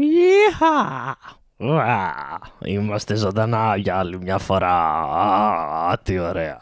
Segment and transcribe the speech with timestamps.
[0.00, 1.16] Ιχα!
[2.64, 4.74] Είμαστε ζωντανά για άλλη μια φορά.
[5.90, 6.58] Α, τι ωραία.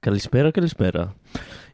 [0.00, 1.14] Καλησπέρα, καλησπέρα.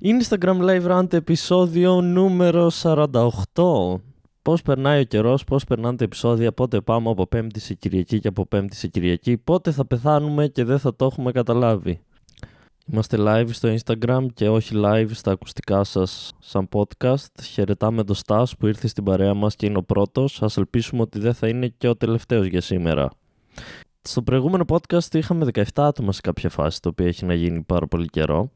[0.02, 4.00] Instagram Live Rant επεισόδιο νούμερο 48.
[4.42, 8.28] Πώς περνάει ο καιρός, πώς περνάνε τα επεισόδια, πότε πάμε από Πέμπτη σε Κυριακή και
[8.28, 12.00] από Πέμπτη σε Κυριακή, πότε θα πεθάνουμε και δεν θα το έχουμε καταλάβει.
[12.92, 17.42] Είμαστε live στο Instagram και όχι live στα ακουστικά σας σαν podcast.
[17.42, 20.42] Χαιρετάμε τον Στάς που ήρθε στην παρέα μας και είναι ο πρώτος.
[20.42, 23.10] Ας ελπίσουμε ότι δεν θα είναι και ο τελευταίος για σήμερα.
[24.02, 27.86] Στο προηγούμενο podcast είχαμε 17 άτομα σε κάποια φάση, το οποίο έχει να γίνει πάρα
[27.86, 28.50] πολύ καιρό.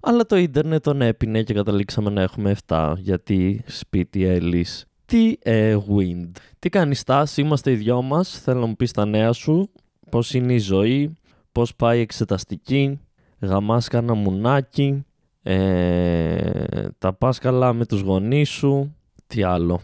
[0.00, 4.84] Αλλά το ίντερνετ τον έπινε και καταλήξαμε να έχουμε 7, γιατί σπίτι Έλλης.
[5.04, 6.30] Τι ε, wind.
[6.58, 9.70] Τι κάνει Στάς, είμαστε οι δυο μας, θέλω να μου πεις τα νέα σου,
[10.10, 11.18] πώς είναι η ζωή,
[11.52, 13.00] πώς πάει η εξεταστική,
[13.40, 15.04] γαμάς κάνα μουνάκι,
[15.42, 18.94] ε, τα πας καλά με τους γονείς σου,
[19.26, 19.80] τι άλλο.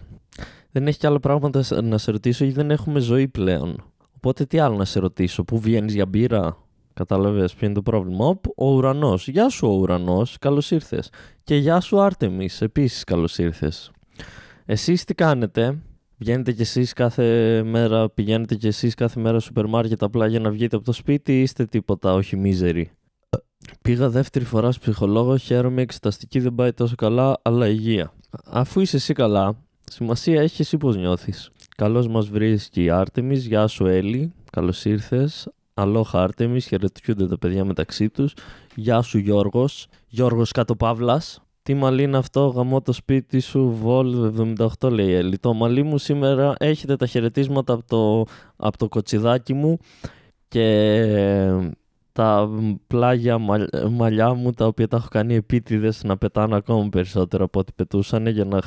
[0.70, 3.84] Δεν έχει κι άλλα πράγματα να σε ρωτήσω γιατί δεν έχουμε ζωή πλέον.
[4.16, 6.57] Οπότε τι άλλο να σε ρωτήσω, πού βγαίνεις για μπύρα,
[6.95, 11.10] κατάλαβες ποιο είναι το πρόβλημα; Ο, ο ουρανός, γεια σου ο ουρανός, καλώς ήρθες.
[11.43, 13.91] Και γεια σου Άρτεμις, επίσης καλώς ήρθες.
[14.65, 15.79] Εσείς τι κάνετε,
[16.16, 20.41] βγαίνετε κι εσείς κάθε μέρα, πηγαίνετε κι εσείς κάθε μέρα στο σούπερ μάρκετ απλά για
[20.41, 22.91] να βγείτε από το σπίτι ή είστε τίποτα, όχι μίζεροι;
[23.83, 28.13] Πήγα δεύτερη φορά στο ψυχολόγο, χαίρομαι, η εξεταστική δεν πάει τόσο καλά, αλλά υγεία.
[28.45, 33.67] Αφού είσαι εσύ καλά, σημασία έχεις εσύ πώς νιώθεις; Καλώς μας βρίσκει η Άρτεμις, γεια
[33.67, 35.49] σου Έλλη, καλώς ήρθες.
[35.75, 38.35] Αλόχα Άρτεμις, χαιρετιούνται τα παιδιά μεταξύ τους.
[38.75, 41.41] Γεια σου Γιώργος, Γιώργος κάτω Παύλας.
[41.63, 44.33] Τι μαλλί είναι αυτό, γαμώ το σπίτι σου, Βόλ
[44.81, 45.39] 78 λέει η Έλλη.
[45.39, 49.79] Το μαλλί μου σήμερα έχετε τα χαιρετίσματα από το, από το κοτσιδάκι μου
[50.49, 51.73] και
[52.17, 52.51] τα
[52.87, 53.39] πλάγια
[53.91, 58.27] μαλλιά μου τα οποία τα έχω κάνει επίτηδες να πετάνε ακόμα περισσότερο από ό,τι πετούσαν
[58.27, 58.61] για να,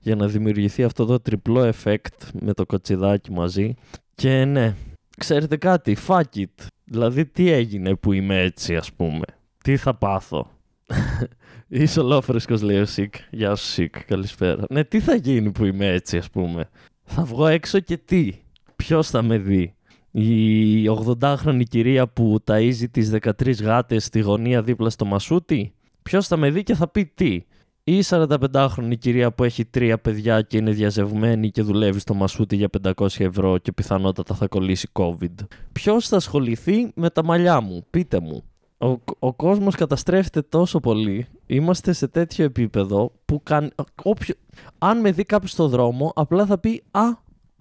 [0.00, 3.74] για να δημιουργηθεί αυτό το τριπλό effect με το κοτσιδάκι μαζί.
[4.14, 4.74] Και ναι,
[5.18, 6.66] ξέρετε κάτι, fuck it.
[6.84, 9.24] Δηλαδή τι έγινε που είμαι έτσι ας πούμε;
[9.62, 10.50] Τι θα πάθω;
[11.68, 13.14] Είσαι ολόφρεσκος λέει ο Σικ.
[13.30, 14.64] Γεια σου Σικ, καλησπέρα.
[14.70, 16.68] Ναι, τι θα γίνει που είμαι έτσι ας πούμε;
[17.04, 18.30] Θα βγω έξω και τι;
[18.76, 19.73] Ποιος θα με δει;
[20.16, 25.72] Η 80χρονη κυρία που ταΐζει τις 13 γάτες στη γωνία δίπλα στο μασούτι.
[26.02, 27.44] Ποιος θα με δει και θα πει τι.
[27.84, 32.56] Ή η 45χρονη κυρία που έχει τρία παιδιά και είναι διαζευμένη και δουλεύει στο μασούτι
[32.56, 35.46] για 500 ευρώ και πιθανότατα θα κολλήσει COVID.
[35.72, 38.42] Ποιος θα ασχοληθεί με τα μαλλιά μου, πείτε μου.
[38.78, 41.26] Ο, ο κόσμος καταστρέφεται τόσο πολύ.
[41.46, 43.72] Είμαστε σε τέτοιο επίπεδο που καν,
[44.02, 44.34] όποιο,
[44.78, 47.02] αν με δει κάποιος στο δρόμο απλά θα πει «Α,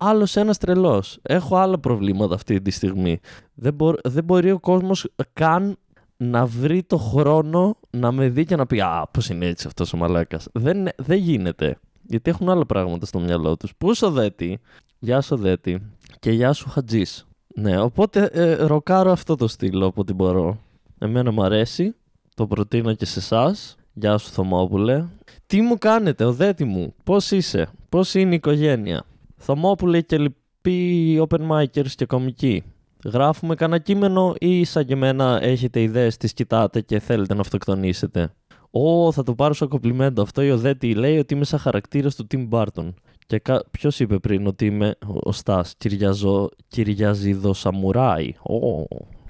[0.08, 1.20] άλλος ένας τρελός.
[1.22, 3.20] Έχω άλλα προβλήματα αυτή τη στιγμή.
[3.54, 5.78] Δεν, δεν μπορεί ο κόσμος καν
[6.18, 9.94] να βρει το χρόνο να με δει και να πει Α, πώς είναι έτσι αυτός
[9.94, 10.48] ο μαλάκας.
[10.52, 11.78] Δεν, δεν γίνεται.
[12.02, 13.76] Γιατί έχουν άλλα πράγματα στο μυαλό τους.
[13.78, 14.60] Πού σου δέτη,
[15.00, 15.82] Γεια σου δέτη.
[16.20, 17.28] Και γεια σου Χατζής.
[17.56, 20.60] Ναι, οπότε ε, ροκάρω αυτό το στυλ όποτε μπορώ.
[21.00, 21.96] Εμένα μου αρέσει.
[22.36, 23.76] Το προτείνω και σε εσάς.
[23.94, 25.06] Γεια σου Θωμόπουλε.
[25.46, 29.06] Τι μου κάνετε, ο δέτη μου; Πώς είσαι, πώς είναι η οικογένεια;
[29.46, 32.64] Θωμόπουλε και λοιποί open micers και κομικοί.
[33.06, 38.34] Γράφουμε κανένα κείμενο ή σαν και εμένα έχετε ιδέες, τις κοιτάτε και θέλετε να αυτοκτονήσετε;
[38.72, 40.22] Ω, θα το πάρω σαν κομπλιμέντο.
[40.22, 42.94] Αυτό η Οδέτη λέει ότι είμαι σαν χαρακτήρας του Tim Burton.
[43.26, 43.64] Και κα...
[43.72, 46.50] ποιος είπε πριν ότι είμαι ο Στάς, Κυριαζο...
[46.68, 48.88] Κυριαζίδο Σαμουράι; Ω,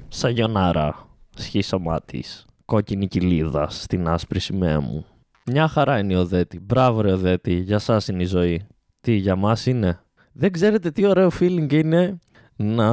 [0.08, 1.08] Σαγιονάρα.
[1.36, 2.20] Σχίσαμά τη.
[2.66, 5.06] Κόκκινη κοιλίδα στην άσπρη σημαία μου.
[5.46, 6.60] Μια χαρά είναι η Οδέτη.
[6.60, 7.54] Μπράβο, ρε Οδέτη.
[7.54, 8.68] Για εσά είναι η ζωή.
[9.02, 10.03] Τι, για μας είναι;
[10.34, 12.20] Δεν ξέρετε τι ωραίο feeling είναι
[12.56, 12.92] να,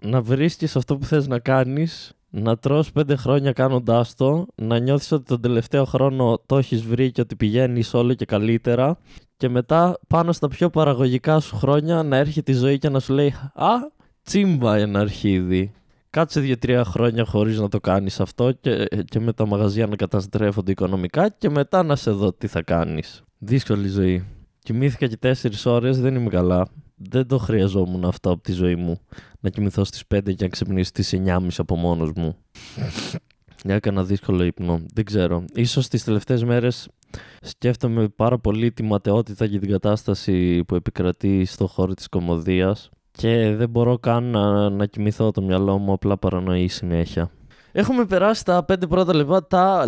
[0.00, 5.12] να βρίσκεις αυτό που θες να κάνεις, να τρως πέντε χρόνια κάνοντάς το, να νιώθεις
[5.12, 8.98] ότι τον τελευταίο χρόνο το έχεις βρει και ότι πηγαίνεις όλο και καλύτερα
[9.36, 13.12] και μετά πάνω στα πιο παραγωγικά σου χρόνια να έρχεται η ζωή και να σου
[13.12, 13.70] λέει «Α,
[14.22, 15.72] τσίμπα ένα αρχίδι».
[16.10, 20.70] Κάτσε δύο-τρία χρόνια χωρίς να το κάνεις αυτό και, και με τα μαγαζιά να καταστρέφονται
[20.70, 23.22] οικονομικά και μετά να σε δω τι θα κάνεις.
[23.38, 24.37] Δύσκολη ζωή.
[24.68, 25.34] Κοιμήθηκα και 4
[25.64, 26.68] ώρες, δεν είμαι καλά.
[26.96, 29.00] Δεν το χρειαζόμουν αυτό από τη ζωή μου.
[29.40, 32.36] Να κοιμηθώ στις 5 και να ξυπνήσω στις 9.30 από μόνος μου.
[33.64, 34.80] Έκανα δύσκολο ύπνο.
[34.94, 35.44] Δεν ξέρω.
[35.54, 36.88] Ίσως τις τελευταίες μέρες
[37.40, 43.54] σκέφτομαι πάρα πολύ τη ματαιότητα και την κατάσταση που επικρατεί στο χώρο της κομμωδίας και
[43.56, 47.30] δεν μπορώ καν να, να κοιμηθώ το μυαλό μου, απλά παρανοεί συνέχεια.
[47.72, 49.84] Έχουμε περάσει τα πέντε πρώτα λεπτά τα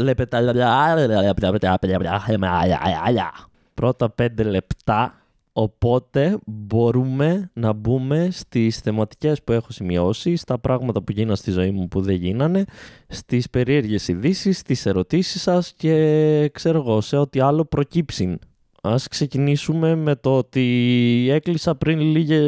[3.81, 5.15] πρώτα πέντε λεπτά
[5.53, 11.71] Οπότε μπορούμε να μπούμε στις θεματικές που έχω σημειώσει, στα πράγματα που γίνανε στη ζωή
[11.71, 12.65] μου που δεν γίνανε,
[13.09, 18.38] στις περίεργες ειδήσεις, στις ερωτήσεις σας και ξέρω εγώ σε ό,τι άλλο προκύψει
[18.82, 22.41] Ας ξεκινήσουμε με το ότι έκλεισα πριν, λίγε,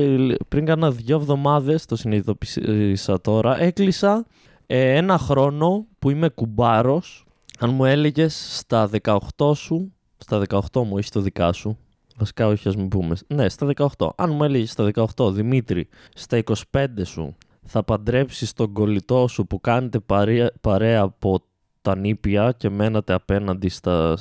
[0.49, 4.27] πριν κάνα δύο εβδομάδες, το συνειδητοποίησα τώρα, έκλεισα
[4.67, 7.25] ε, ένα χρόνο που είμαι κουμπάρος.
[7.59, 11.79] Αν μου έλεγες στα 18 σου, στα 18 μου, όχι στο δικά σου,
[12.17, 14.09] βασικά όχι ας μην πούμε, ναι στα 18.
[14.17, 16.43] Αν μου έλεγες στα 18, Δημήτρη, στα
[16.73, 21.43] 25 σου θα παντρέψεις τον κολλητό σου που κάνετε παρέα, παρέα από
[21.83, 24.17] τα νήπια και μένατε απέναντι στα,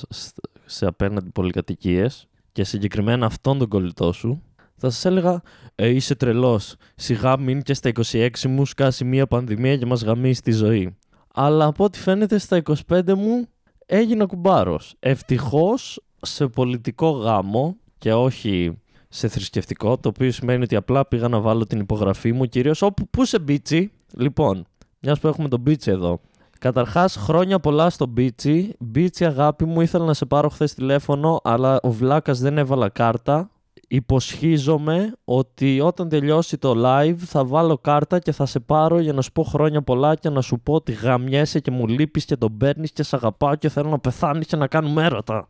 [0.66, 4.42] σε απέναντι πολυκατοικίες και συγκεκριμένα αυτόν τον κολλητό σου,
[4.76, 5.42] θα σας έλεγα
[5.76, 6.76] ε, είσαι τρελός.
[6.96, 10.98] Σιγά μην και στα 26 μου σκάσει μια πανδημία και μας γαμίσει τη ζωή.
[11.34, 13.48] Αλλά από ό,τι φαίνεται στα 25 μου
[13.94, 14.96] έγινα κουμπάρος.
[15.00, 18.78] Ευτυχώς σε πολιτικό γάμο και όχι
[19.10, 23.08] σε θρησκευτικό, το οποίο σημαίνει ότι απλά πήγα να βάλω την υπογραφή μου κυρίως όπου
[23.10, 24.66] πού σε μπίτσι; Λοιπόν,
[25.00, 26.20] μιας που έχουμε τον μπίτσι εδώ.
[26.60, 28.76] Καταρχάς, χρόνια πολλά στο Μπίτσι.
[28.80, 33.50] Μπίτσι, αγάπη μου, ήθελα να σε πάρω χθες τηλέφωνο, αλλά ο Βλάκας δεν έβαλα κάρτα.
[33.94, 39.22] Υποσχίζομαι ότι όταν τελειώσει το live θα βάλω κάρτα και θα σε πάρω για να
[39.22, 42.58] σου πω χρόνια πολλά και να σου πω ότι γαμιέσαι και μου λείπεις και τον
[42.58, 45.48] παίρνεις και σε αγαπάω και θέλω να πεθάνεις και να κάνουμε έρωτα.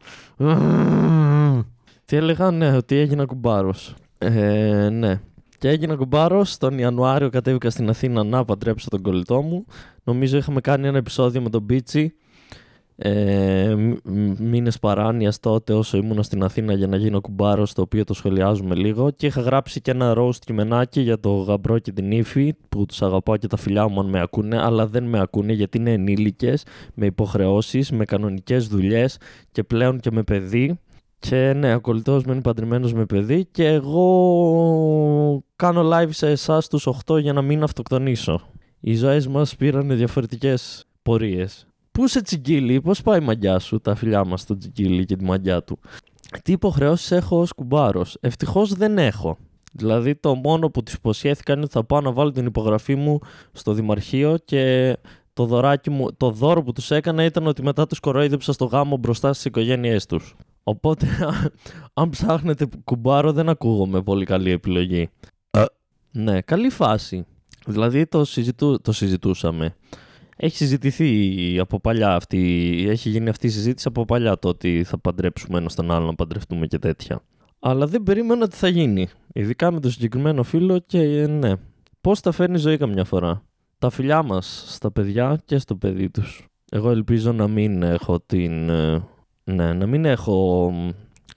[2.05, 3.95] Τι έλεγα, ναι, ότι έγινα κουμπάρος.
[4.17, 5.21] Ε, ναι.
[5.57, 6.57] Και έγινα κουμπάρος.
[6.57, 9.65] Τον Ιανουάριο κατέβηκα στην Αθήνα να παντρέψω τον κολλητό μου.
[10.03, 12.13] Νομίζω είχαμε κάνει ένα επεισόδιο με τον Μπίτσι.
[13.03, 13.75] Ε,
[14.39, 18.75] Μήνες παράνοιας τότε όσο ήμουν στην Αθήνα για να γίνω κουμπάρος, το οποίο το σχολιάζουμε
[18.75, 19.11] λίγο.
[19.11, 23.01] Και είχα γράψει και ένα roast κειμενάκι για το γαμπρό και την ύφη, που τους
[23.01, 26.65] αγαπάω και τα φιλιά μου αν με ακούνε, αλλά δεν με ακούνε γιατί είναι ενήλικες,
[26.93, 29.17] με υποχρεώσεις, με κανονικές δουλειές
[29.51, 30.79] και πλέον και με παιδί.
[31.19, 36.67] Και ναι, ο κολλητό μου είναι παντρεμένος με παιδί και εγώ κάνω live σε εσάς
[36.67, 38.41] τους 8 για να μην αυτοκτονήσω.
[38.79, 41.70] Οι ζωές μας πήραν διαφορετικές πορείες.
[41.91, 45.23] Πού σε τσιγκίλι, πώς πάει η μαγιά σου, τα φιλιά μας στο τσιγκίλι και τη
[45.23, 45.79] μαγιά του;
[46.43, 49.37] Τι υποχρεώσεις έχω ως κουμπάρος; Ευτυχώς δεν έχω.
[49.73, 53.19] Δηλαδή το μόνο που του υποσχέθηκα είναι ότι θα πάω να βάλω την υπογραφή μου
[53.51, 54.97] στο Δημαρχείο και
[55.33, 58.97] το, δωράκι μου, το δώρο που τους έκανα ήταν ότι μετά τους κοροϊδέψα στο γάμο
[58.97, 60.35] μπροστά στις οικογένειές τους.
[60.63, 61.07] Οπότε,
[61.93, 65.09] αν ψάχνετε κουμπάρο, δεν ακούγομαι πολύ καλή επιλογή.
[66.11, 67.25] ναι, καλή φάση.
[67.65, 69.75] Δηλαδή το, συζητού, το συζητούσαμε.
[70.43, 72.39] Έχει συζητηθεί από παλιά αυτή,
[72.89, 76.15] έχει γίνει αυτή η συζήτηση από παλιά το ότι θα παντρέψουμε ένα τον άλλο, να
[76.15, 77.21] παντρευτούμε και τέτοια.
[77.59, 79.07] Αλλά δεν περίμενα ότι θα γίνει.
[79.33, 81.53] Ειδικά με το συγκεκριμένο φίλο και ναι.
[82.01, 83.43] Πώς τα φέρνει η ζωή καμιά φορά;
[83.79, 86.47] Τα φιλιά μας στα παιδιά και στο παιδί τους.
[86.71, 89.03] Εγώ ελπίζω να μην έχω την ε,
[89.43, 90.71] ναι, να μην έχω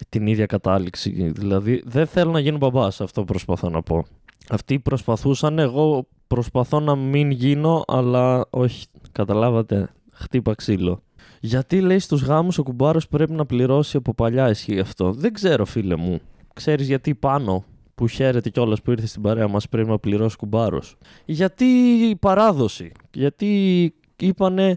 [0.08, 1.32] την ίδια κατάληξη.
[1.34, 4.04] Δηλαδή, δεν θέλω να γίνω μπαμπάς, αυτό προσπαθώ να πω.
[4.48, 11.02] Αυτοί προσπαθούσαν, εγώ προσπαθώ να μην γίνω, αλλά όχι, καταλάβατε, χτύπα ξύλο.
[11.40, 15.12] Γιατί λέει στους γάμους ο κουμπάρος πρέπει να πληρώσει από παλιά ισχύει αυτό.
[15.12, 16.20] Δεν ξέρω φίλε μου.
[16.54, 17.64] Ξέρεις γιατί πάνω
[17.94, 20.96] που χαίρεται κιόλας που ήρθε στην παρέα μας πρέπει να πληρώσει κουμπάρος.
[21.24, 21.64] Γιατί
[22.10, 22.92] η παράδοση.
[23.12, 24.76] Γιατί είπανε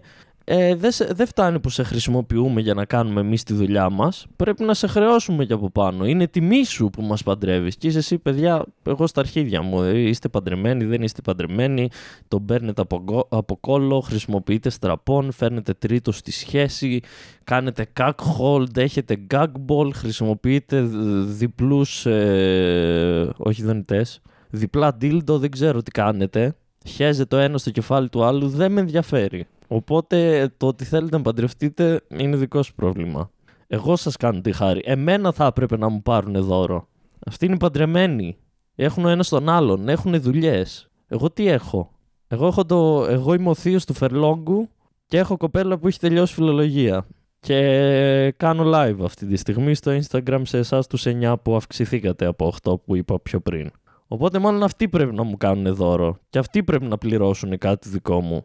[0.50, 4.26] ε, δεν δε φτάνει που σε χρησιμοποιούμε για να κάνουμε εμείς τη δουλειά μας.
[4.36, 6.06] Πρέπει να σε χρεώσουμε και από πάνω.
[6.06, 7.76] Είναι τιμή σου που μας παντρεύεις.
[7.76, 9.82] Και είσαι εσύ, παιδιά, εγώ στα αρχίδια μου.
[9.82, 11.88] Ε, είστε παντρεμένοι, δεν είστε παντρεμένοι.
[12.28, 17.00] Τον παίρνετε από, από κόλλο, χρησιμοποιείτε στραπών, φέρνετε τρίτο στη σχέση,
[17.44, 20.80] κάνετε cack hold, έχετε gag ball, χρησιμοποιείτε
[21.22, 22.06] διπλούς.
[22.06, 24.06] Ε, όχι δονητέ.
[24.50, 26.56] Διπλά dildo, δεν ξέρω τι κάνετε.
[26.86, 29.46] Χέζε το ένα στο κεφάλι του άλλου, δεν με ενδιαφέρει.
[29.68, 33.30] Οπότε το ότι θέλετε να παντρευτείτε είναι δικό σου πρόβλημα.
[33.66, 34.80] Εγώ σας κάνω τη χάρη.
[34.84, 36.88] Εμένα θα έπρεπε να μου πάρουν δώρο.
[37.26, 38.36] Αυτοί είναι παντρεμένοι.
[38.74, 39.88] Έχουν ο ένας τον άλλον.
[39.88, 40.90] Έχουν δουλειές.
[41.08, 41.90] Εγώ τι έχω;
[42.28, 43.06] Εγώ, έχω το...
[43.08, 44.68] Εγώ είμαι ο θείος του Φερλόγκου
[45.06, 47.06] και έχω κοπέλα που έχει τελειώσει φιλολογία.
[47.40, 52.52] Και κάνω live αυτή τη στιγμή στο Instagram σε εσάς τους 9 που αυξηθήκατε από
[52.62, 53.70] 8 που είπα πιο πριν.
[54.08, 56.18] Οπότε μάλλον αυτοί πρέπει να μου κάνουν δώρο.
[56.30, 58.44] Και αυτοί πρέπει να πληρώσουν κάτι δικό μου.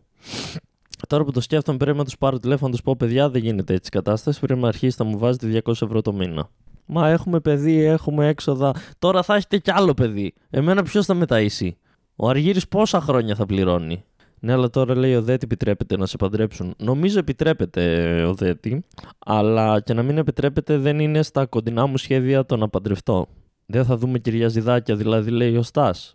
[1.08, 3.74] Τώρα που το σκέφτομαι, πρέπει να τους πάρω τηλέφωνο να τους πω: Παιδιά, δεν γίνεται
[3.74, 4.40] έτσι η κατάσταση.
[4.40, 6.50] Πρέπει να αρχίσει να μου βάζετε 200 ευρώ το μήνα.
[6.86, 8.76] Μα έχουμε παιδί, έχουμε έξοδα.
[9.00, 10.34] Τώρα θα έχετε κι άλλο παιδί.
[10.50, 11.70] Εμένα ποιος θα μεταΐσει.
[12.16, 14.04] Ο Αργύρι πόσα χρόνια θα πληρώνει;
[14.40, 16.74] Ναι, αλλά τώρα λέει ο Δέτη επιτρέπεται να σε παντρέψουν.
[16.78, 18.86] Νομίζω επιτρέπεται ο Δέτη,
[19.20, 23.28] αλλά και να μην επιτρέπεται δεν είναι στα κοντινά μου σχέδια το να παντρευτώ.
[23.66, 26.14] Δεν θα δούμε κυριαζιδάκια, δηλαδή λέει ο Στάς.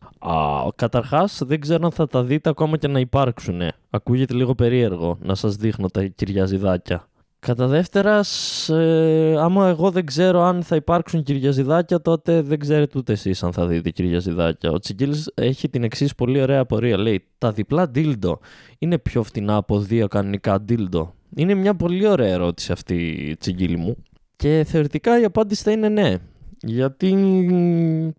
[0.74, 3.60] Καταρχάς, δεν ξέρω αν θα τα δείτε ακόμα και να υπάρξουν.
[3.90, 7.08] Ακούγεται λίγο περίεργο να σας δείχνω τα κυριαζιδάκια.
[7.40, 8.24] Κατά δεύτερα,
[8.68, 13.52] ε, άμα εγώ δεν ξέρω αν θα υπάρξουν κυριαζιδάκια, τότε δεν ξέρετε ούτε εσείς αν
[13.52, 14.70] θα δείτε κυριαζιδάκια.
[14.70, 16.98] Ο Τσιγκίλ έχει την εξής πολύ ωραία απορία.
[16.98, 18.38] Λέει: Τα διπλά ντίλντο
[18.78, 21.14] είναι πιο φτηνά από δύο κανονικά ντίλντο.
[21.34, 23.96] Είναι μια πολύ ωραία ερώτηση αυτή, Τσιγκίλη μου.
[24.36, 26.16] Και θεωρητικά η απάντηση θα είναι ναι.
[26.62, 27.14] Γιατί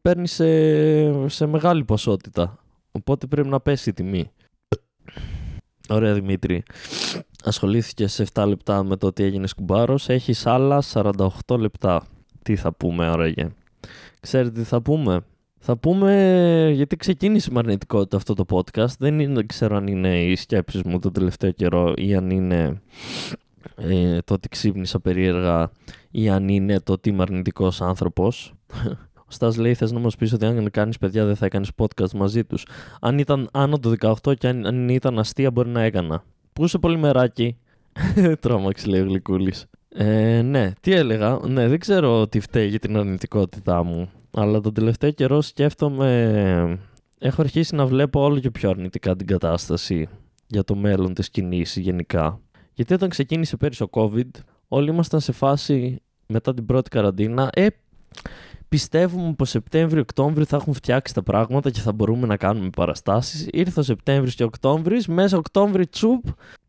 [0.01, 2.59] παίρνει σε, σε μεγάλη ποσότητα.
[2.91, 4.31] Οπότε πρέπει να πέσει η τιμή.
[5.89, 6.63] Ωραία Δημήτρη.
[7.43, 10.09] Ασχολήθηκες σε 7 λεπτά με το ότι έγινε κουμπάρος.
[10.09, 12.05] Έχεις άλλα 48 λεπτά.
[12.41, 13.49] Τι θα πούμε άραγε.
[14.19, 15.21] Ξέρετε τι θα πούμε;
[15.59, 18.97] Θα πούμε γιατί ξεκίνησε με αρνητικότητα αυτό το podcast.
[18.99, 22.81] Δεν, είναι, δεν ξέρω αν είναι οι σκέψεις μου το τελευταίο καιρό ή αν είναι
[23.75, 25.71] ε, το ότι ξύπνησα περίεργα
[26.11, 28.53] ή αν είναι το ότι είμαι αρνητικός άνθρωπος.
[29.15, 32.11] Ο Στάς λέει θες να μας πεις ότι αν κάνεις παιδιά δεν θα έκανες podcast
[32.11, 32.65] μαζί τους.
[33.01, 36.23] Αν ήταν άνω το 18 και αν, αν ήταν αστεία μπορεί να έκανα.
[36.53, 37.57] Πού είσαι πολύ μεράκι.
[38.41, 39.65] Τρόμαξε λέει ο Γλυκούλης.
[39.89, 41.39] Ε, ναι, τι έλεγα.
[41.47, 44.09] Ναι, δεν ξέρω τι φταίει για την αρνητικότητά μου.
[44.31, 46.79] Αλλά τον τελευταίο καιρό σκέφτομαι...
[47.19, 50.07] Έχω αρχίσει να βλέπω όλο και πιο αρνητικά την κατάσταση
[50.47, 52.39] για το μέλλον της κινήσης γενικά.
[52.73, 54.29] Γιατί όταν ξεκίνησε πέρυσι ο COVID,
[54.69, 57.67] όλοι ήμασταν σε φάση μετά την πρώτη καραντίνα, ε,
[58.69, 63.47] πιστεύουμε πως Σεπτέμβριο-Οκτώβριο θα έχουν φτιάξει τα πράγματα και θα μπορούμε να κάνουμε παραστάσεις.
[63.51, 66.23] Ήρθε ο Σεπτέμβριος και Οκτώβρης, μέσα Οκτώβρη τσουπ,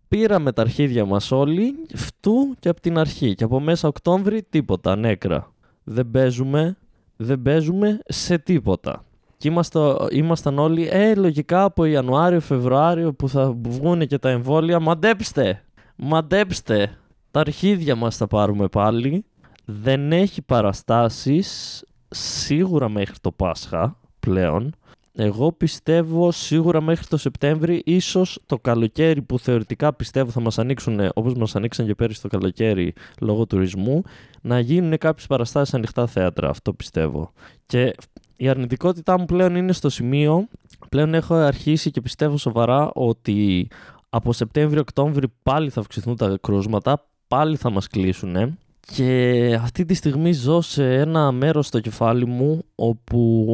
[0.08, 3.34] πήραμε τα αρχίδια μας όλοι, φτού και από την αρχή.
[3.34, 5.52] Και από μέσα Οκτώβρη τίποτα, νέκρα.
[5.84, 6.76] Δεν παίζουμε,
[7.16, 9.04] δεν παίζουμε σε τίποτα.
[9.36, 9.78] Και είμαστε,
[10.10, 15.62] ήμασταν όλοι, ε, λογικά από Ιανουάριο, Φεβρουάριο που θα βγουν και τα εμβόλια, μαντέψτε,
[15.96, 16.98] μαντέψτε,
[17.30, 19.24] τα αρχίδια μας θα πάρουμε πάλι.
[19.64, 24.74] Δεν έχει παραστάσεις σίγουρα μέχρι το Πάσχα πλέον.
[25.12, 31.00] Εγώ πιστεύω σίγουρα μέχρι το Σεπτέμβρη, ίσως το καλοκαίρι που θεωρητικά πιστεύω θα μας ανοίξουν
[31.14, 34.02] όπως μας ανοίξαν και πέρυσι το καλοκαίρι λόγω τουρισμού,
[34.40, 37.32] να γίνουν κάποιες παραστάσεις ανοιχτά θέατρα, αυτό πιστεύω.
[37.66, 37.94] Και
[38.36, 40.48] η αρνητικότητά μου πλέον είναι στο σημείο,
[40.88, 43.68] πλέον έχω αρχίσει και πιστεύω σοβαρά ότι
[44.08, 50.32] από Σεπτέμβριο-Οκτώβριο πάλι θα αυξηθούν τα κρούσματα, πάλι θα μας κλείσουν και αυτή τη στιγμή
[50.32, 53.46] ζω σε ένα μέρος στο κεφάλι μου όπου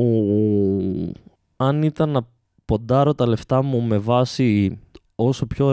[1.57, 2.29] αν ήταν να
[2.65, 4.79] ποντάρω τα λεφτά μου με βάση
[5.15, 5.73] όσο πιο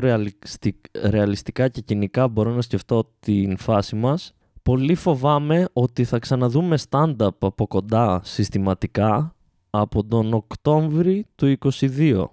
[1.01, 4.33] ρεαλιστικά και κοινικά μπορώ να σκεφτώ την φάση μας,
[4.63, 9.36] πολύ φοβάμαι ότι θα ξαναδούμε stand-up από κοντά συστηματικά
[9.69, 12.25] από τον Οκτώβρη του 2022.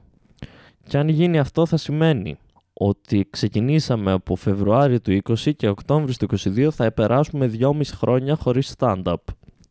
[0.88, 2.36] Και αν γίνει αυτό θα σημαίνει
[2.82, 8.75] ότι ξεκινήσαμε από Φεβρουάριο του 20 και Οκτώβριο του 22 θα περάσουμε 2,5 χρόνια χωρίς
[8.78, 9.14] stand-up.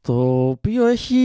[0.02, 1.18] Το οποίο έχει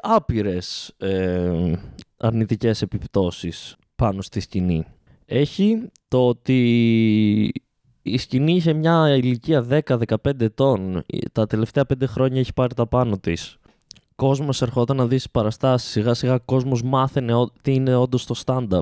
[0.00, 1.72] άπειρες ε,
[2.16, 4.84] αρνητικές επιπτώσεις πάνω στη σκηνή.
[5.24, 6.60] Έχει το ότι
[8.02, 11.04] η σκηνή είχε μια ηλικία 10-15 ετών.
[11.32, 13.56] Τα τελευταία 5 χρόνια έχει πάρει τα πάνω της.
[14.14, 15.90] Κόσμος ερχόταν να δει παραστάσεις.
[15.90, 17.32] Σιγά σιγά κόσμος μάθαινε
[17.62, 18.80] τι είναι όντως το stand-up.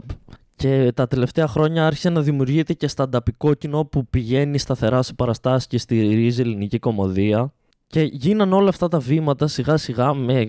[0.59, 5.67] Και τα τελευταία χρόνια άρχισε να δημιουργείται και στανταπικό κοινό που πηγαίνει σταθερά σε παραστάσεις
[5.67, 7.53] και στηρίζει ελληνική κομμωδία.
[7.87, 10.47] Και γίναν όλα αυτά τα βήματα σιγά σιγά με,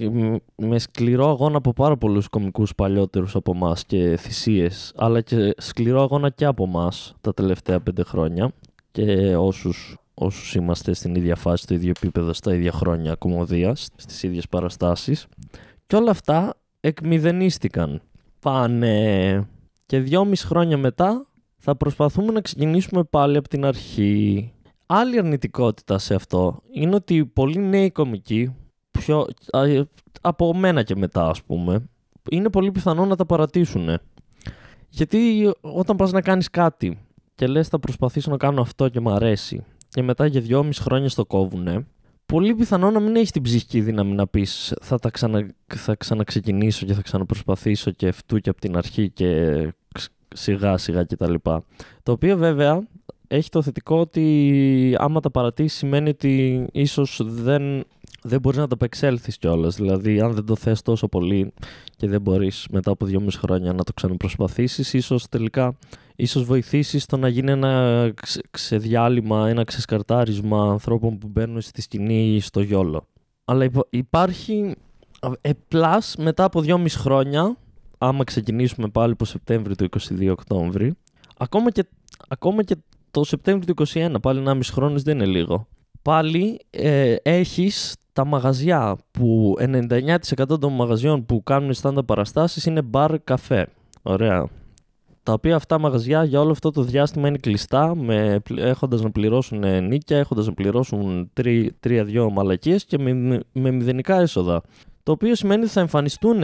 [0.56, 6.01] με σκληρό αγώνα από πάρα πολλούς κομικούς παλιότερους από εμάς και θυσίες, αλλά και σκληρό
[6.01, 8.51] αγώνα και από εμάς τα τελευταία πέντε χρόνια
[8.92, 14.24] και όσους, όσους είμαστε στην ίδια φάση, στο ίδιο επίπεδο, στα ίδια χρόνια κομμωδίας, στις
[14.24, 15.28] ίδιες παραστάσεις.
[15.88, 18.01] Και όλα αυτά εκμηδενίστηκαν.
[18.39, 19.48] Πάνε
[19.89, 21.27] και δυόμιση χρόνια μετά
[21.58, 24.53] θα προσπαθούμε να ξεκινήσουμε πάλι από την αρχή.
[24.86, 28.55] Άλλη αρνητικότητα σε αυτό είναι ότι πολλοί νέοι κομικοί,
[28.91, 29.27] πιο,
[30.22, 31.89] από μένα και μετά ας πούμε,
[32.29, 34.00] είναι πολύ πιθανό να τα παρατήσουν.
[34.89, 37.00] Γιατί όταν πας να κάνεις κάτι
[37.36, 41.10] και λες θα προσπαθήσω να κάνω αυτό και μου αρέσει και μετά για δυόμιση χρόνια
[41.10, 41.86] στο κόβουνε,
[42.25, 46.86] πολύ πιθανό να μην έχεις την ψυχική δύναμη να πεις θα, τα ξανα, θα ξαναξεκινήσω
[46.86, 49.74] και θα ξαναπροσπαθήσω και αυτού και από την αρχή και
[50.34, 51.34] σιγά σιγά κτλ.
[52.04, 52.88] Το οποίο βέβαια
[53.32, 57.84] έχει το θετικό ότι άμα τα παρατήσεις σημαίνει ότι ίσως δεν,
[58.22, 59.76] δεν μπορείς να το απεξέλθεις κιόλας.
[59.76, 61.54] Δηλαδή αν δεν το θες τόσο πολύ
[61.96, 65.78] και δεν μπορείς μετά από δυόμιση χρόνια να το ξαναπροσπαθήσεις, ίσως τελικά
[66.16, 68.14] ίσως βοηθήσεις στο να γίνει ένα
[68.52, 73.06] ξεδιάλειμμα, ένα ξεσκαρτάρισμα ανθρώπων που μπαίνουν στη σκηνή ή στο γιόλο.
[73.46, 74.76] Αλλά υπάρχει,
[75.42, 75.52] ε,
[76.18, 77.58] μετά από δυόμιση χρόνια,
[78.01, 79.89] άμα ξεκινήσουμε πάλι από Σεπτέμβριο του
[80.20, 80.94] 22 Οκτώβρη,
[81.38, 81.86] ακόμα και,
[82.27, 82.75] ακόμα και
[83.12, 85.68] το Σεπτέμβριο του 21, πάλι 1,5 χρόνος δεν είναι λίγο.
[86.01, 93.20] Πάλι ε, έχεις τα μαγαζιά που 99% των μαγαζιών που κάνουν στάντα παραστάσεις είναι μπαρ
[93.24, 93.68] καφέ.
[94.01, 94.48] Ωραία.
[95.24, 99.86] Τα οποία αυτά μαγαζιά για όλο αυτό το διάστημα είναι κλειστά, με, έχοντας να πληρώσουν
[99.88, 101.32] νίκια, έχοντας να πληρώσουν
[101.84, 104.62] 3-2 μαλακίες και με, με μηδενικά έσοδα.
[105.03, 106.44] Το οποίο σημαίνει ότι θα εμφανιστούν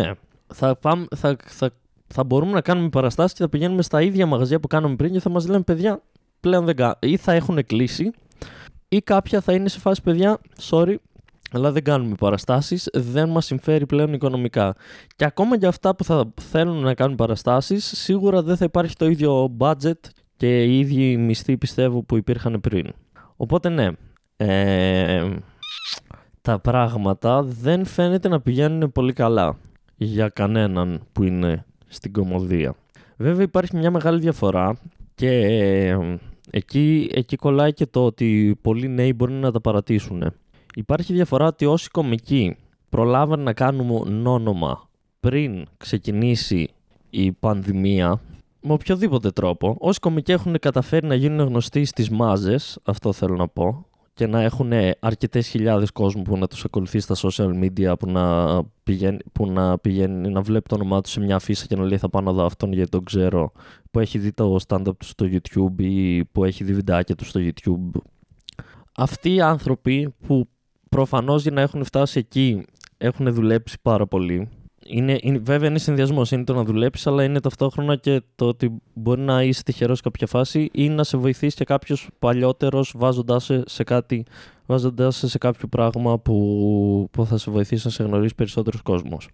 [0.53, 1.69] θα, πάμε, θα, θα,
[2.07, 5.19] θα μπορούμε να κάνουμε παραστάσεις και θα πηγαίνουμε στα ίδια μαγαζιά που κάναμε πριν και
[5.19, 6.01] θα μας λένε παιδιά
[6.39, 8.11] πλέον δεν ή θα έχουν κλείσει
[8.87, 10.95] ή κάποια θα είναι σε φάση παιδιά, sorry,
[11.51, 14.75] αλλά δεν κάνουμε παραστάσεις, δεν μας συμφέρει πλέον οικονομικά.
[15.15, 19.05] Και ακόμα για αυτά που θα θέλουν να κάνουν παραστάσεις, σίγουρα δεν θα υπάρχει το
[19.05, 19.99] ίδιο budget
[20.37, 22.93] και οι ίδιοι μισθοί πιστεύω που υπήρχαν πριν.
[23.35, 23.89] Οπότε ναι,
[24.37, 25.29] ε,
[26.41, 29.57] τα πράγματα δεν φαίνεται να πηγαίνουν πολύ καλά
[29.97, 32.75] για κανέναν που είναι στην κομμωδία.
[33.17, 34.77] Βέβαια υπάρχει μια μεγάλη διαφορά
[35.15, 36.17] και ε,
[36.51, 40.33] εκεί, εκεί κολλάει και το ότι πολλοί νέοι μπορεί να τα παρατήσουν.
[40.75, 42.57] Υπάρχει διαφορά ότι όσοι κομικοί
[42.89, 46.69] προλάβαν να κάνουν όνομα πριν ξεκινήσει
[47.09, 48.21] η πανδημία,
[48.61, 53.47] με οποιοδήποτε τρόπο, όσοι κομικοί έχουν καταφέρει να γίνουν γνωστοί στις μάζες, αυτό θέλω να
[53.47, 53.85] πω,
[54.15, 58.63] και να έχουν αρκετές χιλιάδες κόσμου που να τους ακολουθεί στα social media, που να
[58.83, 61.97] πηγαίνει, που να, πηγαίνει, να βλέπει το όνομά τους σε μια αφίσα και να λέει
[61.97, 63.51] θα πάω να δω αυτόν γιατί τον ξέρω,
[63.91, 67.39] που έχει δει το stand-up του στο YouTube ή που έχει δει βιντεάκια του στο
[67.43, 67.99] YouTube.
[68.95, 70.49] Αυτοί οι άνθρωποι που
[70.89, 72.65] προφανώς για να έχουν φτάσει εκεί
[72.97, 74.49] έχουν δουλέψει πάρα πολύ
[74.87, 76.31] είναι, είναι, βέβαια είναι συνδυασμός.
[76.31, 80.03] Είναι το να δουλέψεις, αλλά είναι ταυτόχρονα και το ότι μπορεί να είσαι τυχερός σε
[80.03, 84.25] κάποια φάση ή να σε βοηθήσει και κάποιος παλιότερος βάζοντάς σε, σε κάτι,
[84.65, 89.29] βάζοντάς σε, σε κάποιο πράγμα που, που θα σε βοηθήσει να σε γνωρίσει περισσότερος κόσμος.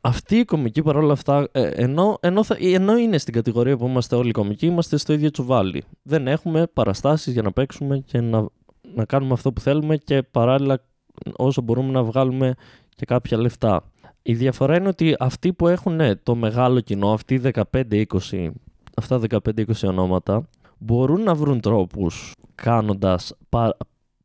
[0.00, 4.16] Αυτή η κομική παρόλα αυτά, ε, ενώ, ενώ, θα, ενώ είναι στην κατηγορία που είμαστε
[4.16, 5.82] όλοι κομικοί, είμαστε στο ίδιο τσουβάλι.
[6.02, 8.46] Δεν έχουμε παραστάσεις για να παίξουμε και να,
[8.94, 10.84] να κάνουμε αυτό που θέλουμε και παράλληλα
[11.36, 12.54] όσο μπορούμε να βγάλουμε
[12.96, 13.82] και κάποια λεφτά.
[14.26, 17.40] Η διαφορά είναι ότι αυτοί που έχουν ναι, το μεγάλο κοινό, αυτοί
[17.72, 18.50] 15-20,
[18.96, 23.76] αυτά 15-20 ονόματα, μπορούν να βρουν τρόπους κάνοντας πα,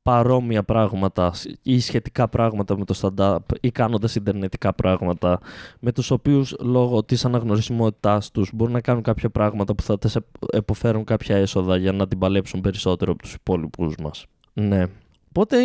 [0.02, 5.40] παρόμοια πράγματα ή σχετικά πράγματα με το stand-up ή κάνοντας ιντερνετικά πράγματα
[5.80, 10.18] με τους οποίους λόγω της αναγνωρισιμότητάς τους μπορούν να κάνουν κάποια πράγματα που θα τις
[10.52, 14.26] εποφέρουν κάποια έσοδα για να την παλέψουν περισσότερο από τους υπόλοιπους μας.
[14.54, 14.86] Ναι.
[15.30, 15.58] Οπότε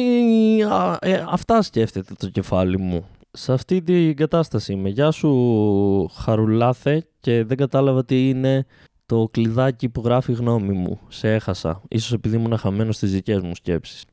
[1.00, 3.04] ε, αυτά σκέφτεται το κεφάλι μου
[3.36, 4.88] σε αυτή την κατάσταση είμαι.
[4.88, 8.66] Γεια σου Χαρουλάθε και δεν κατάλαβα τι είναι
[9.06, 11.00] το κλειδάκι που γράφει γνώμη μου.
[11.09, 11.82] Σε έχασα.
[11.88, 14.04] Ίσως επειδή ήμουν χαμένος στις δικές μου σκέψεις.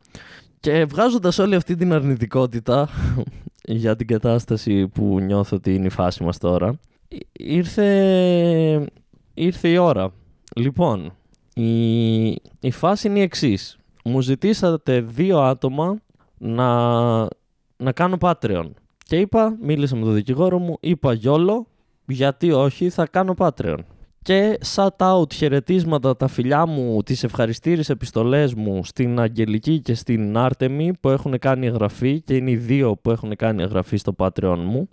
[0.60, 2.90] Και βγάζοντας όλη αυτή την αρνητικότητα
[3.82, 6.80] για την κατάσταση που νιώθω ότι είναι η φάση μας τώρα,
[7.32, 8.86] ήρθε,
[9.34, 10.14] ήρθε η ώρα.
[10.56, 11.14] Λοιπόν,
[11.54, 12.26] η,
[12.60, 13.78] η φάση είναι η εξής.
[14.04, 16.00] Μου ζητήσατε δύο άτομα
[16.38, 17.20] να,
[17.78, 18.70] να κάνω Patreon.
[19.12, 21.68] Και είπα, μίλησα με τον δικηγόρο μου, είπα γιόλο,
[22.08, 23.78] γιατί όχι, θα κάνω Patreon.
[24.22, 30.38] Και shout out χαιρετίσματα τα φιλιά μου, τις ευχαριστήρες επιστολές μου στην Αγγελική και στην
[30.38, 34.58] Άρτεμι που έχουν κάνει εγγραφή και είναι οι δύο που έχουν κάνει εγγραφή στο Patreon
[34.66, 34.88] μου.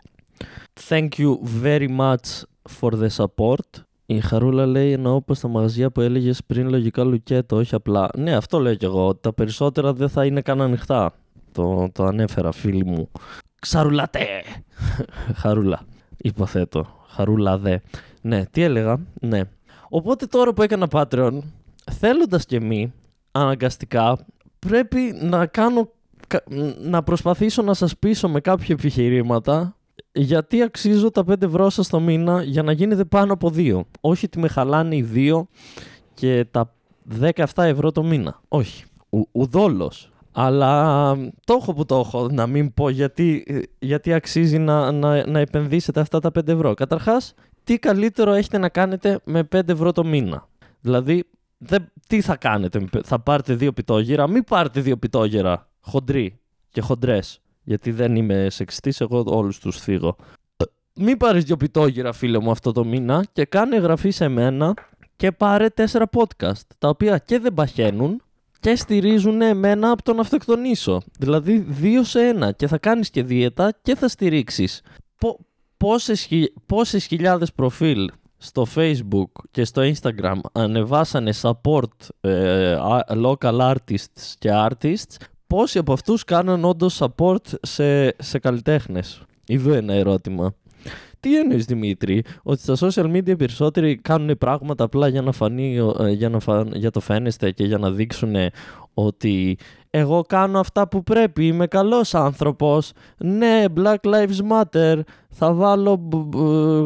[0.88, 2.42] Thank you very much
[2.81, 3.83] for the support.
[4.07, 8.09] Η Χαρούλα λέει εννοώ πως τα μαγαζιά που έλεγες πριν λογικά λουκέτο, όχι απλά.
[8.16, 9.14] Ναι, αυτό λέω κι εγώ.
[9.14, 11.14] Τα περισσότερα δεν θα είναι καν ανοιχτά.
[11.52, 13.09] Το, το ανέφερα φίλοι μου.
[13.59, 14.29] Ξαρουλατέ.
[15.35, 15.81] Χαρούλα.
[16.16, 16.87] Υποθέτω.
[17.09, 17.79] Χαρούλα δε.
[18.21, 19.40] Ναι, τι έλεγα; Ναι.
[19.88, 21.38] Οπότε τώρα που έκανα Patreon,
[21.92, 22.92] θέλοντας και μη,
[23.33, 24.27] αναγκαστικά,
[24.59, 25.88] πρέπει να κάνω
[26.79, 29.77] να προσπαθήσω να σας πείσω με κάποια επιχειρήματα
[30.12, 33.81] γιατί αξίζω τα 5 ευρώ σας το μήνα για να γίνετε πάνω από 2.
[34.01, 35.42] Όχι ότι με χαλάνε οι 2
[36.14, 36.75] και τα
[37.21, 38.40] 17 ευρώ το μήνα.
[38.49, 38.85] Όχι.
[39.11, 40.11] Ο, ουδόλος.
[40.40, 43.44] Αλλά το έχω που το έχω να μην πω γιατί,
[43.79, 46.74] γιατί αξίζει να, να, να επενδύσετε αυτά τα 5 ευρώ.
[46.74, 50.48] Καταρχάς, τι καλύτερο έχετε να κάνετε με 5 ευρώ το μήνα;
[50.81, 51.24] Δηλαδή,
[51.59, 57.40] δεν, τι θα κάνετε, θα πάρετε δύο πιτόγυρα, μην πάρετε δύο πιτόγυρα χοντροί και χοντρές.
[57.62, 60.16] Γιατί δεν είμαι σεξιστής, εγώ όλους τους φύγω.
[60.94, 64.74] Μην πάρεις δύο πιτόγυρα, φίλε μου, αυτό το μήνα και κάνε εγγραφή σε μένα
[65.16, 68.22] και πάρε τέσσερα podcast, τα οποία και δεν παχαίνουν
[68.61, 71.03] και στηρίζουν εμένα από το να αυτοκτονήσω.
[71.18, 74.83] Δηλαδή δύο σε ένα και θα κάνεις και δίαιτα και θα στηρίξεις.
[75.18, 75.38] Πο,
[75.77, 76.29] πόσες,
[76.66, 82.77] πόσες χιλιάδες προφίλ στο facebook και στο instagram ανεβάσανε support ε,
[83.09, 85.16] local artists και artists
[85.47, 90.55] πόσοι από αυτούς κάναν όντως support σε, σε καλλιτέχνες; Εδώ ένα ερώτημα.
[91.20, 96.11] Τι εννοείς Δημήτρη, ότι στα social media περισσότεροι κάνουν πράγματα απλά για να φανεί, ε,
[96.11, 98.35] για, να φαν, για το φαίνεστε και για να δείξουν
[98.94, 99.59] ότι
[99.90, 102.92] εγώ κάνω αυτά που πρέπει, είμαι καλός άνθρωπος.
[103.18, 106.09] Ναι, Black Lives Matter, θα βάλω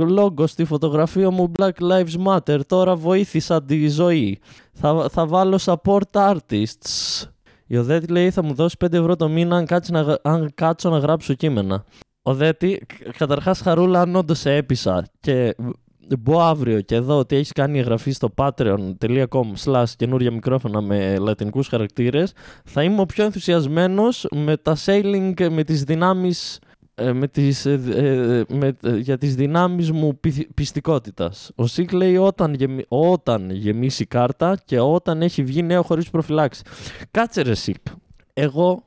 [0.08, 4.38] λόγο στη φωτογραφία μου Black Lives Matter, τώρα βοήθησα τη ζωή.
[4.72, 7.26] Θα, θα βάλω support artists.
[7.66, 10.98] Η Οδέτη λέει θα μου δώσει 5 ευρώ το μήνα αν, να, αν κάτσω να
[10.98, 11.84] γράψω κείμενα.
[12.22, 15.56] Ο Δέτη, καταρχάς χαρούλα αν όντως σε έπεισα και
[16.18, 21.68] μπω αύριο και εδώ ότι έχεις κάνει εγγραφή στο patreon.com slash καινούρια μικρόφωνα με λατινικούς
[21.68, 22.32] χαρακτήρες,
[22.64, 26.58] θα είμαι ο πιο ενθουσιασμένος με τα sailing, με τις δυνάμεις
[26.94, 30.20] ε, με τις, ε, ε, με, για τις δυνάμεις μου
[30.54, 31.50] πιστικότητας.
[31.54, 36.62] Ο Σίκ λέει όταν, γεμι, όταν γεμίσει κάρτα και όταν έχει βγει νέο χωρίς προφυλάξη.
[37.10, 37.86] Κάτσε ρε Σίκ.
[38.32, 38.82] Εγώ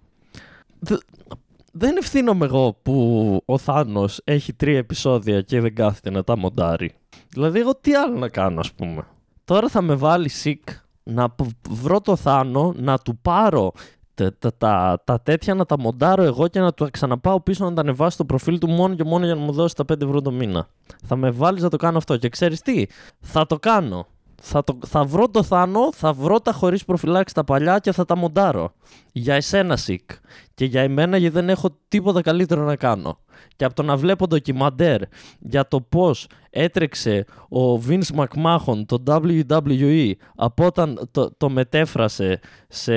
[1.78, 6.92] δεν ευθύνομαι εγώ που ο Θάνος έχει τρία επεισόδια και δεν κάθεται να τα μοντάρει.
[7.30, 9.08] Δηλαδή εγώ τι άλλο να κάνω ας πούμε.
[9.46, 10.70] Τώρα θα με βάλει Σίκ
[11.04, 11.36] να
[11.70, 13.72] βρω το Θάνο, να του πάρω
[14.14, 17.82] τα, τα, τα, τέτοια να τα μοντάρω εγώ και να του ξαναπάω πίσω να τα
[17.82, 20.32] ανεβάσω στο προφίλ του μόνο και μόνο για να μου δώσει τα 5 ευρώ το
[20.32, 20.68] μήνα.
[21.06, 22.18] Θα με βάλεις να το κάνω αυτό.
[22.18, 22.86] Και ξέρεις τι,
[23.20, 24.08] θα το κάνω.
[24.48, 28.06] Θα, το, θα βρω το Θάνο, θα βρω τα χωρίς προφυλάξει τα παλιά και θα
[28.06, 28.74] τα μοντάρω.
[29.12, 30.10] Για εσένα, Σικ.
[30.54, 33.20] Και για εμένα, γιατί δεν έχω τίποτα καλύτερο να κάνω.
[33.56, 35.02] Και από το να βλέπω ντοκιμαντέρ
[35.40, 42.96] για το πώς έτρεξε ο Vince McMahon το WWE από όταν το, το μετέφρασε σε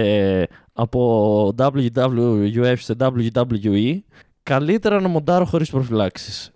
[0.73, 3.99] από WWF σε WWE,
[4.43, 6.53] καλύτερα να μοντάρω χωρίς προφυλάξεις.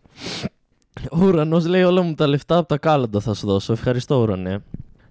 [1.21, 3.73] Ο ουρανός λέει όλα μου τα λεφτά από τα κάλαντα θα σου δώσω.
[3.73, 4.62] Ευχαριστώ ουρανέ.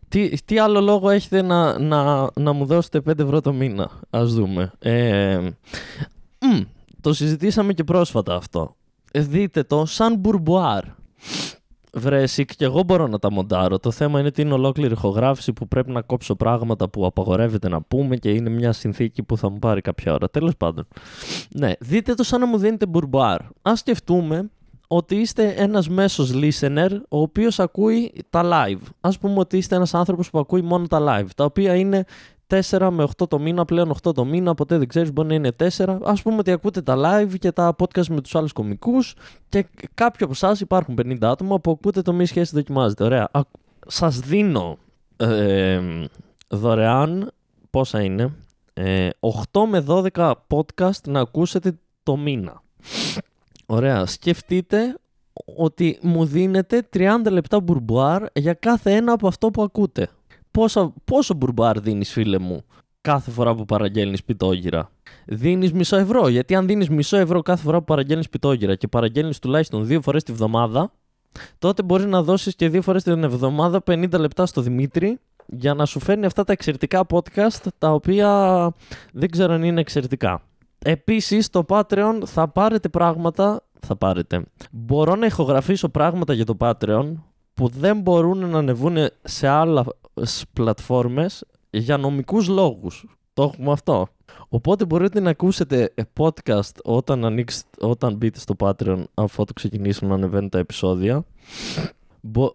[0.08, 4.34] Τι, τι άλλο λόγο έχετε να, να, να μου δώσετε 5 ευρώ το μήνα; Ας
[4.34, 4.72] δούμε.
[4.80, 5.38] Ε,
[6.40, 6.60] μ,
[7.02, 8.76] το συζητήσαμε και πρόσφατα αυτό.
[9.14, 10.84] Δείτε το σαν πουρμπουάρ.
[11.94, 13.80] Βρε Σικ και εγώ μπορώ να τα μοντάρω.
[13.80, 17.82] Το θέμα είναι ότι είναι ολόκληρη ηχογράφηση που πρέπει να κόψω πράγματα που απαγορεύεται να
[17.82, 20.30] πούμε και είναι μια συνθήκη που θα μου πάρει κάποια ώρα.
[20.30, 20.88] Τέλος πάντων.
[21.50, 23.42] Ναι, δείτε το σαν να μου δίνετε μπουρμπουάρ.
[23.62, 24.50] Α σκεφτούμε
[24.94, 28.82] ότι είστε ένας μέσος listener ο οποίος ακούει τα live.
[29.02, 32.06] Ας πούμε ότι είστε ένας άνθρωπος που ακούει μόνο τα live, τα οποία είναι
[32.48, 35.52] 4 με 8 το μήνα, πλέον 8 το μήνα, ποτέ δεν ξέρεις, μπορεί να είναι
[35.52, 36.00] 4.
[36.04, 39.16] Α πούμε ότι ακούτε τα live και τα podcast με τους άλλους κομικούς
[39.50, 43.04] και κάποιοι από εσάς υπάρχουν 50 άτομα που ακούτε το μη σχέση δοκιμάζεται.
[43.04, 43.30] Ωραία.
[43.88, 44.78] Σας δίνω
[45.18, 45.82] ε,
[46.48, 47.32] δωρεάν
[47.70, 48.34] πόσα είναι.
[48.74, 49.10] Ε,
[49.52, 52.62] 8 με 12 podcast να ακούσετε το μήνα.
[53.72, 54.06] Ωραία.
[54.06, 54.98] Σκεφτείτε
[55.58, 60.10] ότι μου δίνετε 30 λεπτά μπουρμπουάρ για κάθε ένα από αυτό που ακούτε
[60.52, 62.64] πόσο, πόσο μπουρμπάρ δίνεις, φίλε μου,
[63.02, 64.92] κάθε φορά που παραγγέλνεις πιτόγυρα;
[65.26, 69.40] Δίνεις μισό ευρώ; Γιατί αν δίνεις μισό ευρώ κάθε φορά που παραγγέλνεις πιτόγυρα και παραγγέλνεις
[69.40, 70.92] τουλάχιστον δύο φορές τη βδομάδα,
[71.60, 75.86] τότε μπορείς να δώσεις και δύο φορές την εβδομάδα 50 λεπτά στο Δημήτρη για να
[75.86, 78.72] σου φέρνει αυτά τα εξαιρετικά podcast τα οποία
[79.14, 80.42] δεν ξέρω αν είναι εξαιρετικά.
[80.86, 84.44] Επίσης στο Patreon θα πάρετε πράγματα, θα πάρετε.
[84.72, 87.14] Μπορώ να ηχογραφήσω πράγματα για το Patreon
[87.54, 89.86] που δεν μπορούν να ανεβούν σε άλλα
[90.54, 93.06] πλατφόρμες για νομικούς λόγους.
[93.34, 94.08] Το έχουμε αυτό.
[94.50, 100.14] Οπότε μπορείτε να ακούσετε podcast όταν, ανοίξετε, όταν μπείτε στο Patreon αφού το ξεκινήσουν να
[100.14, 101.26] ανεβαίνουν τα επεισόδια.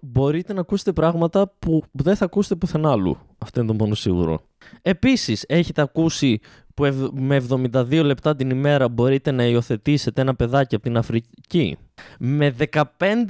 [0.01, 3.19] Μπορείτε να ακούσετε πράγματα που δεν θα ακούσετε πουθενά άλλου.
[3.39, 4.41] Αυτό είναι το μόνο σίγουρο.
[4.83, 6.41] Επίσης, έχετε ακούσει
[6.75, 11.77] που με 72 λεπτά την ημέρα μπορείτε να υιοθετήσετε ένα παιδάκι από την Αφρική;
[12.19, 12.85] Με 15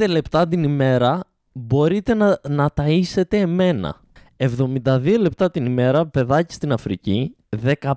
[0.08, 1.20] λεπτά την ημέρα
[1.52, 4.00] μπορείτε να, να ταΐσετε εμένα.
[4.36, 7.36] 72 λεπτά την ημέρα παιδάκι στην Αφρική,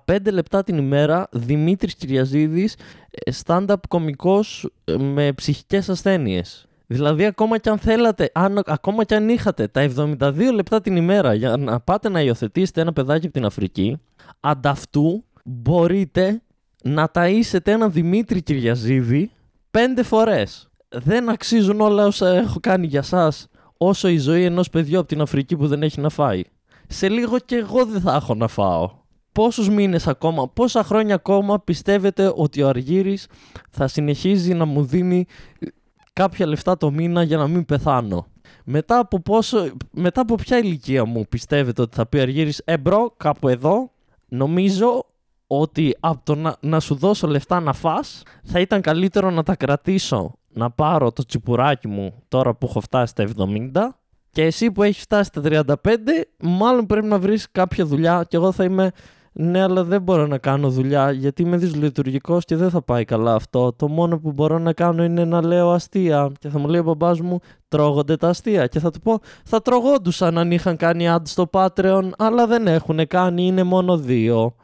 [0.06, 2.76] 15 λεπτά την ημέρα Δημήτρης Κυριαζίδης,
[3.12, 6.69] ε, stand-up κομικός ε, με ψυχικές ασθένειες.
[6.92, 11.34] Δηλαδή ακόμα και αν θέλατε, αν, ακόμα και αν είχατε τα 72 λεπτά την ημέρα
[11.34, 13.98] για να πάτε να υιοθετήσετε ένα παιδάκι από την Αφρική,
[14.40, 16.42] αντ' αυτού μπορείτε
[16.84, 19.32] να ταΐσετε έναν Δημήτρη Κυριαζίδη
[19.72, 20.70] πέντε φορές.
[20.90, 23.48] Δεν αξίζουν όλα όσα έχω κάνει για σας
[23.78, 26.42] όσο η ζωή ενός παιδιού από την Αφρική που δεν έχει να φάει.
[26.88, 28.90] Σε λίγο και εγώ δεν θα έχω να φάω.
[29.32, 33.28] Πόσους μήνες ακόμα, πόσα χρόνια ακόμα πιστεύετε ότι ο Αργύρης
[33.70, 35.26] θα συνεχίζει να μου δίνει
[36.20, 38.28] κάποια λεφτά το μήνα για να μην πεθάνω.
[38.64, 42.78] Μετά από, πόσο, μετά από ποια ηλικία μου πιστεύετε ότι θα πει ο Αργύρης «Ε
[42.78, 43.92] bro, κάπου εδώ,
[44.28, 45.06] νομίζω
[45.48, 49.56] ότι από το να, να σου δώσω λεφτά να φας θα ήταν καλύτερο να τα
[49.56, 53.28] κρατήσω να πάρω το τσιπουράκι μου τώρα που έχω φτάσει στα
[53.74, 53.88] 70
[54.30, 55.42] και εσύ που έχεις φτάσει στα
[55.84, 55.86] 35
[56.40, 58.92] μάλλον πρέπει να βρεις κάποια δουλειά και εγώ θα είμαι
[59.32, 63.34] ναι αλλά δεν μπορώ να κάνω δουλειά γιατί είμαι δυσλειτουργικός και δεν θα πάει καλά
[63.34, 63.74] αυτό.
[63.74, 66.32] Το μόνο που μπορώ να κάνω είναι να λέω αστεία.
[66.40, 69.62] Και θα μου λέει ο μπαμπάς μου τρώγονται τα αστεία και θα του πω θα
[69.62, 74.56] τρογόντουσαν αν είχαν κάνει ad στο Patreon αλλά δεν έχουν κάνει είναι μόνο δύο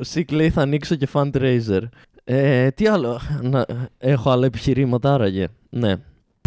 [0.00, 1.82] ο Σικ λέει θα ανοίξω και fundraiser
[2.30, 3.66] ε, τι άλλο, να,
[3.98, 5.48] έχω άλλα επιχειρήματα άραγε.
[5.70, 5.94] Ναι.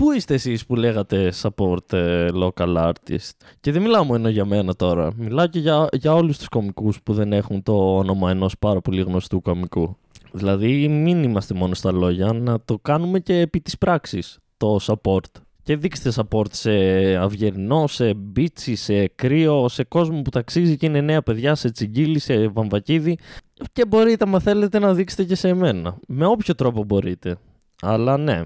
[0.02, 4.76] Πού είστε εσείς που λέγατε support ε, local artist; Και δεν μιλάω μόνο για μένα
[4.76, 5.12] τώρα.
[5.16, 9.02] Μιλάω και για, για όλους τους κομικούς που δεν έχουν το όνομα ενός πάρα πολύ
[9.02, 9.98] γνωστού κομικού.
[10.32, 15.42] Δηλαδή μην είμαστε μόνο στα λόγια, να το κάνουμε και επί της πράξης το support.
[15.64, 16.72] Και δείξτε support σε
[17.16, 22.20] αυγερινό, σε μπίτσι, σε κρύο, σε κόσμο που ταξίζει και είναι νέα παιδιά, σε τσιγκίλι,
[22.20, 23.18] σε βαμβακίδι.
[23.74, 25.98] Και μπορείτε, αν θέλετε, να δείξετε και σε εμένα.
[26.08, 27.38] Με όποιο τρόπο μπορείτε.
[27.82, 28.42] Αλλά ναι.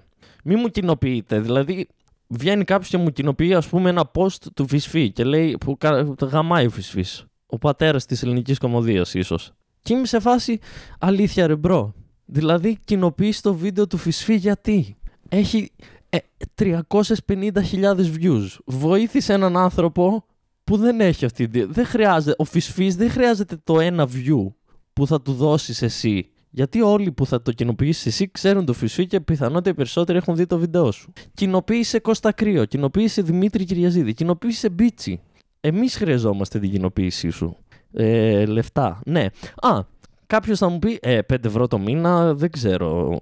[0.47, 1.39] Μη μου κοινοποιείτε.
[1.39, 1.87] Δηλαδή,
[2.27, 5.77] βγαίνει κάποιος και μου κοινοποιεί, ας πούμε, ένα post του Φίσφη και λέει που
[6.21, 7.05] γαμάει ο Φίσφης.
[7.45, 9.53] Ο πατέρας της ελληνικής κωμωδίας, ίσως.
[9.81, 10.59] Και είμαι σε φάση
[10.99, 11.93] αλήθεια, ρε bro.
[12.25, 14.97] Δηλαδή, κοινοποιείς το βίντεο του Φίσφη γιατί;
[15.29, 15.71] Έχει
[16.09, 16.17] ε,
[16.55, 18.47] 350.000 views.
[18.65, 20.25] Βοήθησε έναν άνθρωπο
[20.63, 21.63] που δεν έχει αυτή τη.
[21.63, 22.35] Δεν χρειάζεται.
[22.37, 24.47] Ο Φυσφή δεν χρειάζεται το ένα view
[24.93, 29.07] που θα του δώσεις εσύ γιατί όλοι που θα το κοινοποιήσει εσύ ξέρουν το φυσί
[29.07, 31.13] και πιθανότητα οι περισσότεροι έχουν δει το βίντεο σου.
[31.33, 35.19] Κοινοποίησε Κώστα Κρύο, κοινοποίησε Δημήτρη Κυριαζίδη, κοινοποίησε Μπίτσι.
[35.59, 37.57] Εμείς χρειαζόμαστε την κοινοποίησή σου.
[37.93, 38.99] Ε, λεφτά.
[39.05, 39.25] Ναι.
[39.55, 39.79] Α,
[40.27, 43.19] κάποιος θα μου πει, ε, 5 ευρώ το μήνα, δεν ξέρω.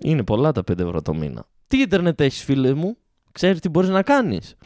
[0.00, 1.44] Είναι πολλά τα 5 ευρώ το μήνα.
[1.66, 2.96] Τι ίντερνετ έχεις, φίλε μου,
[3.32, 4.56] ξέρεις τι μπορείς να κάνεις;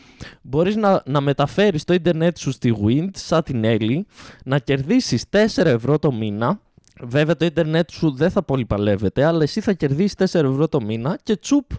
[0.42, 4.06] Μπορείς να, να μεταφέρεις το ίντερνετ σου στη Wind, σαν την Έλλη,
[4.44, 6.60] να κερδίσεις 4 ευρώ το μήνα
[7.00, 10.80] Βέβαια το ίντερνετ σου δεν θα πολύ παλεύεται, αλλά εσύ θα κερδίσεις 4 ευρώ το
[10.80, 11.70] μήνα και τσουπ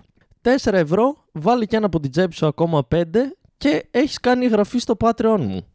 [0.41, 3.03] 4 ευρώ, βάλει και ένα από την τσέπη σου ακόμα 5
[3.57, 5.65] και έχεις κάνει εγγραφή στο Patreon μου.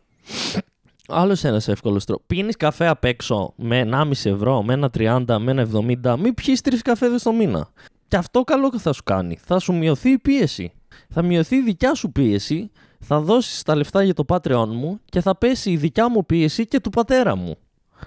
[1.09, 2.25] Άλλος ένας εύκολος τρόπος.
[2.27, 6.55] Πίνεις καφέ απ' έξω με 1,5 ευρώ, με ένα 30, με ένα 70, μην πιει
[6.55, 7.69] τρεις καφέδες το μήνα.
[8.09, 9.39] Και αυτό καλό θα σου κάνει.
[9.45, 10.73] Θα σου μειωθεί η πίεση.
[11.09, 15.21] Θα μειωθεί η δικιά σου πίεση, θα δώσεις τα λεφτά για το Patreon μου και
[15.21, 17.57] θα πέσει η δικιά μου πίεση και του πατέρα μου.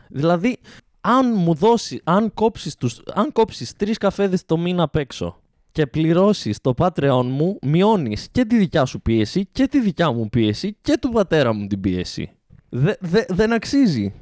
[0.10, 0.58] Δηλαδή,
[1.06, 5.38] αν μου δώσει, αν κόψεις, τους, αν κόψεις τρεις καφέδες το μήνα απ' έξω
[5.72, 10.30] και πληρώσεις το Patreon μου, μειώνεις και τη δικιά σου πίεση και τη δικιά μου
[10.30, 12.32] πίεση και του πατέρα μου την πίεση.
[12.70, 14.14] Δε, δε, δεν αξίζει.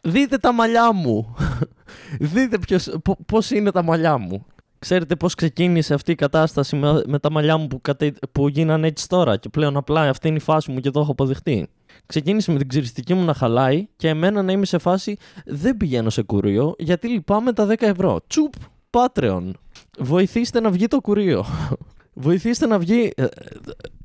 [0.00, 1.34] Δείτε τα μαλλιά μου.
[2.32, 4.46] Δείτε ποιος, πώς είναι τα μαλλιά μου.
[4.78, 8.86] Ξέρετε πώς ξεκίνησε αυτή η κατάσταση με, με τα μαλλιά μου που, κατε, που γίνανε
[8.86, 11.68] έτσι τώρα και πλέον απλά αυτή είναι η φάση μου και το έχω αποδεχτεί
[12.10, 16.10] ξεκίνησε με την ξυριστική μου να χαλάει και εμένα να είμαι σε φάση δεν πηγαίνω
[16.10, 18.20] σε κουρίο γιατί λυπάμαι τα 10 ευρώ.
[18.26, 18.52] Τσουπ,
[18.90, 19.50] Patreon.
[19.98, 21.44] Βοηθήστε να βγει το κουρίο.
[22.24, 23.12] Βοηθήστε να βγει.
[23.16, 23.26] Ε,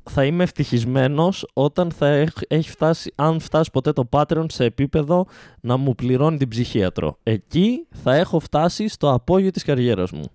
[0.10, 2.08] θα είμαι ευτυχισμένος όταν θα
[2.48, 5.26] έχει φτάσει, αν φτάσει ποτέ το Patreon σε επίπεδο
[5.62, 7.18] να μου πληρώνει την ψυχίατρο.
[7.24, 10.32] Εκεί θα έχω φτάσει στο απόγειο της καριέρας μου.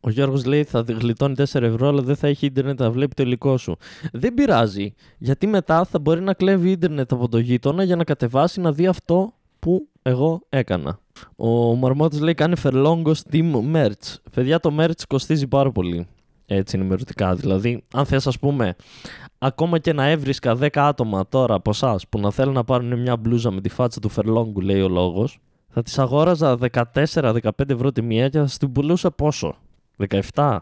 [0.00, 3.22] Ο Γιώργος λέει θα γλιτώνει 4 ευρώ, αλλά δεν θα έχει ίντερνετ να βλέπει το
[3.22, 3.76] υλικό σου.
[4.12, 8.60] Δεν πειράζει, γιατί μετά θα μπορεί να κλέβει ίντερνετ από το γείτονα για να κατεβάσει
[8.60, 10.98] να δει αυτό που εγώ έκανα.
[11.36, 14.14] Ο Μαρμότης λέει κάνει φερλόγκο Steam merch.
[14.34, 16.06] Παιδιά, το merch κοστίζει πάρα πολύ.
[16.46, 17.34] Έτσι ενημερωτικά.
[17.34, 18.76] Δηλαδή, αν θες, ας πούμε,
[19.38, 23.16] ακόμα και να έβρισκα 10 άτομα τώρα από εσάς που να θέλουν να πάρουν μια
[23.16, 28.02] μπλούζα με τη φάτσα του φερλόγκου, λέει ο λόγος, θα τις αγόραζα 14-15 ευρώ τη
[28.02, 29.56] μία και θα την πουλούσα πόσο;
[30.34, 30.58] 17,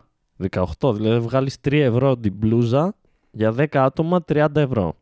[0.80, 0.94] 18.
[0.94, 2.94] Δηλαδή βγάλεις 3 ευρώ την μπλούζα
[3.30, 4.94] για 10 άτομα 30 ευρώ.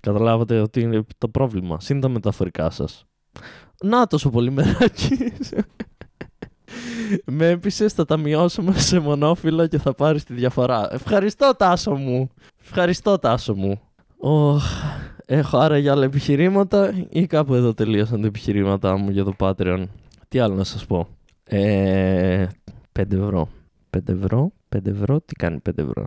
[0.00, 1.80] Καταλάβατε ότι είναι το πρόβλημα.
[1.80, 3.06] Συν τα μεταφορικά σας.
[3.82, 5.16] Να τόσο πολύ μεράκι.
[7.24, 10.88] Με έπεισε, θα τα μειώσουμε σε μονόφυλλο και θα πάρεις τη διαφορά.
[10.92, 12.30] Ευχαριστώ, Τάσο μου.
[12.62, 13.80] Ευχαριστώ, Τάσο μου.
[14.22, 14.56] Oh,
[15.26, 19.84] έχω άρα για άλλα επιχειρήματα ή κάπου εδώ τελείωσαν τα επιχειρήματά μου για το Patreon.
[20.28, 21.08] Τι άλλο να σας πω.
[21.44, 22.46] Ε,
[22.92, 23.48] 5 ευρώ.
[23.94, 26.06] 5 ευρώ, 5 ευρώ, τι κάνει 5 ευρώ.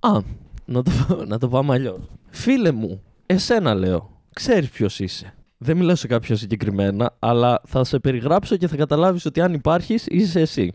[0.00, 0.20] Α,
[0.64, 0.90] να το,
[1.26, 2.00] να το πάμε αλλιώς.
[2.30, 5.34] Φίλε μου, εσένα λέω, ξέρεις ποιος είσαι.
[5.58, 10.06] Δεν μιλάω σε κάποιον συγκεκριμένα, αλλά θα σε περιγράψω και θα καταλάβεις ότι αν υπάρχεις
[10.06, 10.72] είσαι εσύ.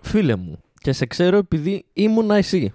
[0.00, 2.72] Φίλε μου, και σε ξέρω επειδή ήμουνα εσύ.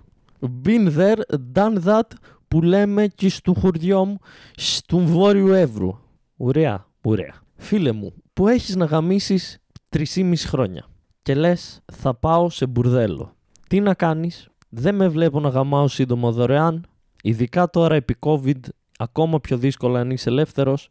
[0.66, 1.20] Been there,
[1.54, 2.10] done that,
[2.48, 4.18] που λέμε και στο χωριό μου,
[4.56, 5.98] στον Βόρειο Εύρου.
[6.38, 7.34] Ωραία, ωραία.
[7.56, 9.58] Φίλε μου, που έχεις να γαμίσεις
[9.90, 10.86] 3,5 χρόνια
[11.26, 13.36] και λες, θα πάω σε μπουρδέλο.
[13.68, 16.86] Τι να κάνεις, δεν με βλέπω να γαμάω σύντομο δωρεάν,
[17.24, 18.60] ειδικά τώρα επί COVID,
[18.98, 20.90] ακόμα πιο δύσκολα αν είσαι ελεύθερος,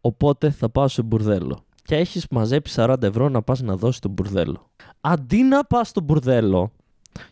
[0.00, 1.64] οπότε θα πάω σε μπουρδέλο.
[1.82, 4.70] Και έχεις μαζέψει 40 ευρώ να πας να δώσεις το μπουρδέλο.
[5.00, 6.72] Αντί να πας στο μπουρδέλο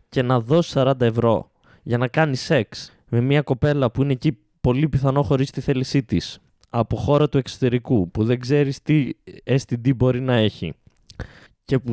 [0.09, 1.51] και να δώσεις 40 ευρώ
[1.83, 6.03] για να κάνεις σεξ με μια κοπέλα που είναι εκεί πολύ πιθανό χωρίς τη θέλησή
[6.03, 6.38] της,
[6.70, 9.09] από χώρα του εξωτερικού, που δεν ξέρεις τι
[9.44, 10.75] STD μπορεί να έχει,
[11.67, 11.93] και που,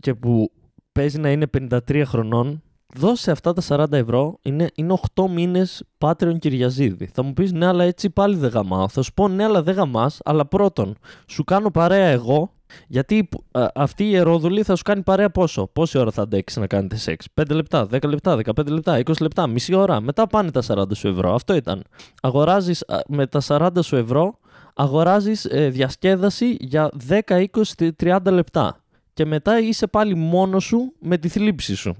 [0.00, 0.50] και που
[0.92, 2.62] παίζει να είναι 53 χρονών,
[2.94, 7.10] δώσε αυτά τα 40 ευρώ, είναι, είναι 8 μήνες Patreon Κυριαζίδη.
[7.12, 8.88] Θα μου πεις ναι, αλλά έτσι πάλι δεν γαμάω.
[8.88, 10.96] Θα σου πω ναι, αλλά δεν γαμάς, αλλά πρώτον,
[11.26, 12.52] σου κάνω παρέα εγώ,
[12.86, 16.66] γιατί α, αυτή η ερόδουλη θα σου κάνει παρέα πόσο; Πόση ώρα θα αντέξεις να
[16.66, 20.00] κάνετε σεξ; 5 λεπτά, 10 λεπτά, 15 λεπτά, 20 λεπτά, μισή ώρα.
[20.00, 21.34] Μετά πάνε τα 40 σου ευρώ.
[21.34, 21.82] Αυτό ήταν.
[22.22, 24.38] Αγοράζεις με τα 40 σου ευρώ,
[24.74, 27.46] αγοράζεις ε, διασκέδαση για 10,
[27.78, 28.80] 20, 30 λεπτά
[29.12, 31.94] και μετά είσαι πάλι μόνος σου με τη θλίψη σου.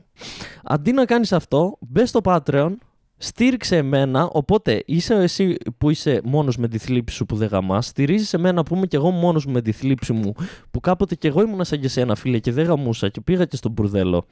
[0.65, 2.71] Αντί να κάνεις αυτό, μπες στο Patreon,
[3.17, 7.87] στήριξε εμένα, οπότε είσαι εσύ που είσαι μόνος με τη θλίψη σου που δεν γαμάς,
[7.87, 10.33] στηρίζεις εμένα που είμαι και εγώ μόνος με τη θλίψη μου,
[10.71, 13.57] που κάποτε και εγώ ήμουν σαν και σένα φίλε και δεν γαμούσα και πήγα και
[13.57, 14.27] στον μπουρδέλο.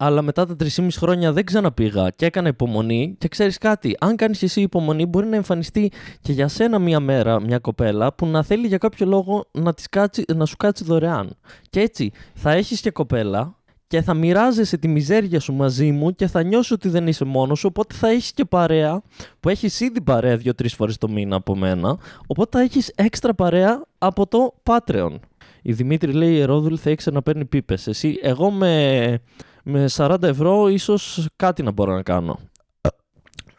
[0.00, 3.14] Αλλά μετά τα 3,5 χρόνια δεν ξαναπήγα και έκανα υπομονή.
[3.18, 7.40] Και ξέρεις κάτι, αν κάνεις εσύ υπομονή, μπορεί να εμφανιστεί και για σένα μία μέρα
[7.40, 11.36] μια κοπέλα που να θέλει για κάποιο λόγο να, της κάτσει, να σου κάτσει δωρεάν.
[11.70, 13.56] Και έτσι θα έχεις και κοπέλα
[13.86, 17.58] και θα μοιράζεσαι τη μιζέρια σου μαζί μου και θα νιώσει ότι δεν είσαι μόνος
[17.58, 17.66] σου.
[17.70, 19.02] Οπότε θα έχεις και παρέα
[19.40, 21.98] που έχεις ήδη παρέα δύο-τρεις φορές το μήνα από μένα.
[22.26, 25.14] Οπότε θα έχεις έξτρα παρέα από το Patreon.
[25.62, 27.86] Η Δημήτρη λέει: Η Ερόδουλη θα έχει να παίρνει πίπες.
[27.86, 29.20] Εσύ, εγώ με,
[29.70, 32.38] με 40 ευρώ ίσως κάτι να μπορώ να κάνω.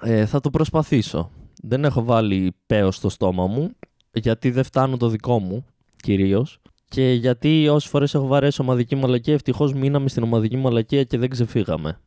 [0.02, 1.32] Ε, θα το προσπαθήσω.
[1.62, 3.70] Δεν έχω βάλει πέος στο στόμα μου,
[4.14, 6.60] γιατί δεν φτάνω το δικό μου, κυρίως.
[6.88, 11.30] Και γιατί όσε φορές έχω βαρέσει ομαδική μαλακία, ευτυχώς μείναμε στην ομαδική μαλακία και δεν
[11.30, 12.00] ξεφύγαμε.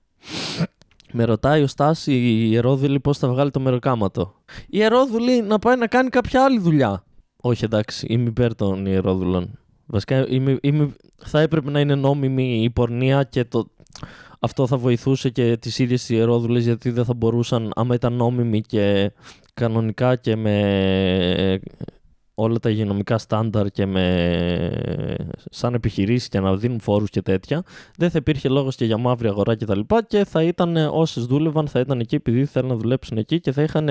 [1.13, 4.35] Με ρωτάει ο Στάσης η Ερόδουλη πώς θα βγάλει το μεροκάματο.
[4.69, 7.05] Η Ερόδουλη να πάει να κάνει κάποια άλλη δουλειά.
[7.37, 9.59] Όχι εντάξει, είμαι υπέρ των Ιερόδουλων.
[9.87, 13.71] Βασικά είμαι, είμαι, θα έπρεπε να είναι νόμιμη η πορνεία και το,
[14.41, 18.61] αυτό θα βοηθούσε και τις ίδιες οι ιερόδουλες γιατί δεν θα μπορούσαν άμα ήταν νόμιμοι
[18.61, 19.13] και
[19.55, 21.61] κανονικά και με
[22.35, 25.17] όλα τα υγειονομικά στάνταρ και με
[25.51, 27.63] σαν επιχειρήσεις και να δίνουν φόρους και τέτοια,
[27.97, 29.81] δεν θα υπήρχε λόγος και για μαύρη αγορά κτλ.
[29.81, 33.53] Και, και θα ήταν όσες δούλευαν, θα ήταν εκεί επειδή θέλουν να δουλέψουν εκεί και
[33.53, 33.89] θα είχαν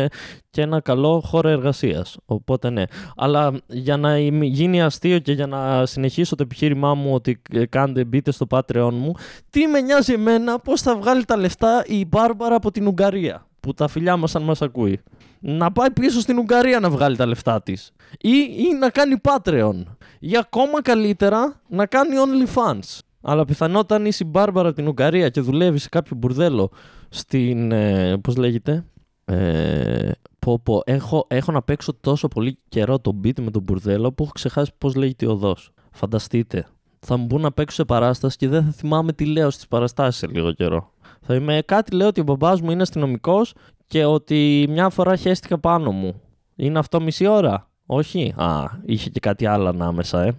[0.49, 2.17] και ένα καλό χώρο εργασίας.
[2.25, 2.83] Οπότε ναι.
[3.15, 8.31] Αλλά για να γίνει αστείο και για να συνεχίσω το επιχείρημά μου ότι κάντε μπείτε
[8.31, 9.13] στο Patreon μου,
[9.49, 13.73] τι με νοιάζει εμένα πώς θα βγάλει τα λεφτά η Μπάρμπαρα από την Ουγγαρία που
[13.73, 14.99] τα φιλιά μας αν μας ακούει.
[15.43, 17.91] Να πάει πίσω στην Ουγγαρία να βγάλει τα λεφτά της.
[18.19, 19.83] Ή, ή να κάνει Patreon.
[20.19, 22.99] Ή ακόμα καλύτερα να κάνει OnlyFans.
[23.21, 26.71] Αλλά πιθανότατα αν είσαι η Μπάρμπαρα από την Ουγγαρία και δουλεύει σε κάποιο μπουρδέλο
[27.09, 27.71] στην.
[27.71, 28.85] Ε, Πώς λέγεται.
[29.25, 34.11] Ε, πω, πω, έχω, έχω να παίξω τόσο πολύ καιρό το beat με τον μπουρδέλο
[34.11, 35.71] που έχω ξεχάσει πώς λέγεται η οδός.
[35.91, 36.65] Φανταστείτε.
[36.99, 40.19] Θα μου μπουν να παίξω σε παράσταση και δεν θα θυμάμαι τι λέω στις παραστάσεις
[40.19, 40.91] σε λίγο καιρό.
[41.21, 43.53] Θα είμαι κάτι, λέω ότι ο μπαμπάς μου είναι αστυνομικός
[43.91, 46.21] και ότι μια φορά χέστηκα πάνω μου.
[46.55, 47.69] Είναι αυτό μισή ώρα.
[47.85, 50.35] Όχι; Α, είχε και κάτι άλλο ανάμεσα, ε.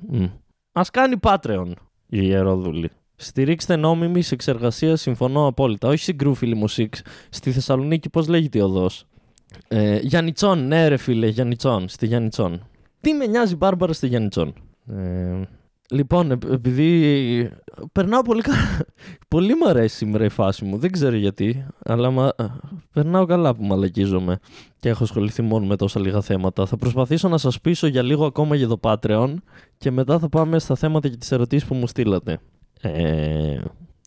[0.72, 1.72] Α κάνει Patreon
[2.06, 2.90] η Ιερόδουλη.
[3.16, 5.88] Στηρίξτε νόμιμη σε εξεργασία, συμφωνώ απόλυτα.
[5.88, 6.94] Όχι συγκρούφιλη μουσικ.
[7.30, 9.06] Στη Θεσσαλονίκη, πώς λέγεται η οδός.
[9.68, 11.88] Ε, Γιάννητσόν, ναι, ρε φίλε, Γιάννητσόν.
[11.88, 12.66] Στη Γιάννητσόν.
[13.00, 14.54] Τι με νοιάζει η Μπάρμπαρα στη Γιάννητσόν.
[14.86, 15.40] Ε,
[15.92, 17.50] Λοιπόν, επειδή
[17.92, 18.80] περνάω πολύ καλά.
[19.28, 20.78] πολύ μου αρέσει σήμερα η φάση μου.
[20.78, 22.32] Δεν ξέρω γιατί, αλλά μα...
[22.92, 24.38] περνάω καλά που μαλακίζομαι
[24.80, 26.66] και έχω ασχοληθεί μόνο με τόσα λίγα θέματα.
[26.66, 29.34] Θα προσπαθήσω να σας πείσω για λίγο ακόμα για το Patreon
[29.78, 32.38] και μετά θα πάμε στα θέματα και τις ερωτήσεις που μου στείλατε.
[32.80, 33.60] Ε...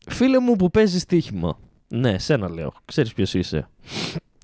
[0.08, 1.58] Φίλε μου που παίζεις στοίχημα.
[1.88, 2.72] Ναι, σένα λέω.
[2.84, 3.68] Ξέρεις ποιος είσαι.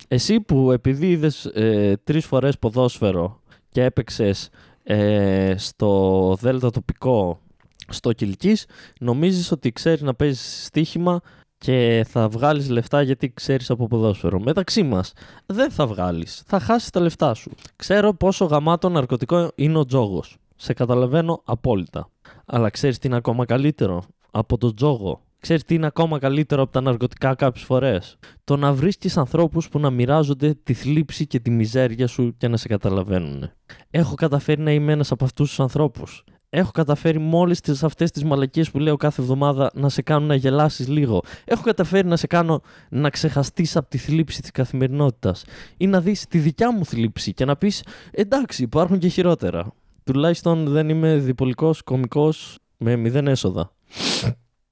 [0.07, 4.49] Εσύ που επειδή είδες ε, τρεις φορές ποδόσφαιρο και έπαιξες
[4.83, 7.39] ε, στο Δέλτα τοπικό
[7.87, 8.65] στο Κιλκής
[8.99, 11.21] νομίζεις ότι ξέρεις να παίζεις στοίχημα
[11.57, 14.39] και θα βγάλεις λεφτά γιατί ξέρεις από ποδόσφαιρο.
[14.39, 15.13] Μεταξύ μας
[15.45, 17.51] δεν θα βγάλεις, θα χάσεις τα λεφτά σου.
[17.75, 20.37] Ξέρω πόσο γαμάτο ναρκωτικό είναι ο τζόγος.
[20.55, 22.09] Σε καταλαβαίνω απόλυτα.
[22.45, 26.71] Αλλά ξέρεις τι είναι ακόμα καλύτερο; Από τον τζόγο Ξέρεις τι είναι ακόμα καλύτερο από
[26.71, 31.49] τα ναρκωτικά κάποιες φορές; Το να βρίσκεις ανθρώπους που να μοιράζονται τη θλίψη και τη
[31.49, 33.51] μιζέρια σου και να σε καταλαβαίνουν.
[33.89, 36.23] Έχω καταφέρει να είμαι ένας από αυτούς τους ανθρώπους.
[36.49, 40.87] Έχω καταφέρει μόλις αυτές τις μαλακίες που λέω κάθε εβδομάδα να σε κάνω να γελάσεις
[40.87, 41.21] λίγο.
[41.45, 45.43] Έχω καταφέρει να σε κάνω να ξεχαστείς από τη θλίψη της καθημερινότητας.
[45.77, 49.73] Ή να δεις τη δικιά μου θλίψη και να πεις εντάξει, υπάρχουν και χειρότερα.
[50.03, 52.33] Τουλάχιστον δεν είμαι διπολικός κωμικό
[52.77, 53.71] με μηδέν έσοδα.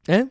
[0.05, 0.21] Ε,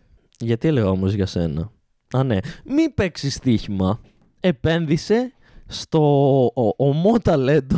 [0.40, 1.70] γιατί έλεγα όμως για σένα;
[2.12, 2.38] Α, ναι.
[2.64, 4.00] Μη παίξει στοίχημα.
[4.40, 5.32] Επένδυσε
[5.66, 7.76] στο ομό ταλέντο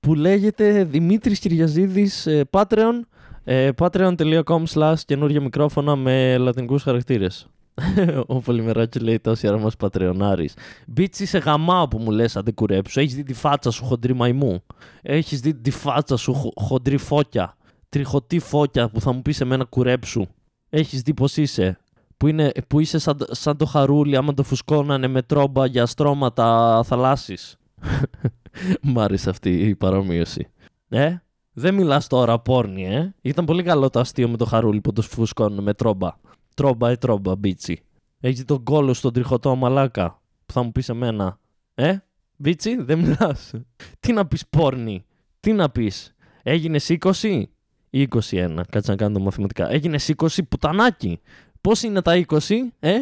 [0.00, 3.00] που λέγεται Δημήτρης Κυριαζίδης ε, Patreon
[3.44, 7.46] ε, patreon.com slash καινούργια μικρόφωνα με λατινικούς χαρακτήρες.
[8.26, 10.54] Ο Πολυμεράκης λέει τόση ώρα μας πατρεωνάρης.
[10.86, 13.00] Μπίτσι σε γαμάω που μου λες αν δεν κουρέψω.
[13.00, 14.64] Έχεις δει τη φάτσα σου χοντρή μαϊμού;
[15.02, 17.56] Έχεις δει τη φάτσα σου χοντρή φώκια.
[17.88, 20.26] Τριχωτή φώκια που θα μου πεις εμένα κουρέψου;
[20.68, 21.78] Έχεις δει πως είσαι;
[22.26, 26.80] Που, είναι, που είσαι σαν, σαν το χαρούλι άμα το φουσκώνανε με τρόμπα για στρώματα
[26.84, 27.56] θαλάσσης.
[28.82, 30.48] Μ' άρεσε αυτή η παρομοίωση.
[30.88, 31.16] Ε,
[31.52, 33.14] δεν μιλάς τώρα πόρνη, ε.
[33.20, 36.10] Ήταν πολύ καλό το αστείο με το χαρούλι που το φουσκώνουν με τρόμπα.
[36.54, 37.82] Τρόμπα ή τρόμπα, μπίτσι.
[38.20, 41.38] Έχει τον κόλο στον τριχωτό μαλάκα που θα μου πεις εμένα.
[41.74, 41.96] Ε,
[42.36, 43.52] μπίτσι, δεν μιλάς.
[44.00, 45.04] Τι να πεις πόρνη;
[45.40, 47.42] Τι να πεις; Έγινες 20.
[47.90, 48.60] ή 21.
[48.70, 49.70] Κάτσε να κάνω τα μαθηματικά.
[49.70, 51.20] Έγινε 20 πουτανάκι.
[51.66, 52.38] Πώς είναι τα 20,
[52.80, 52.94] ε;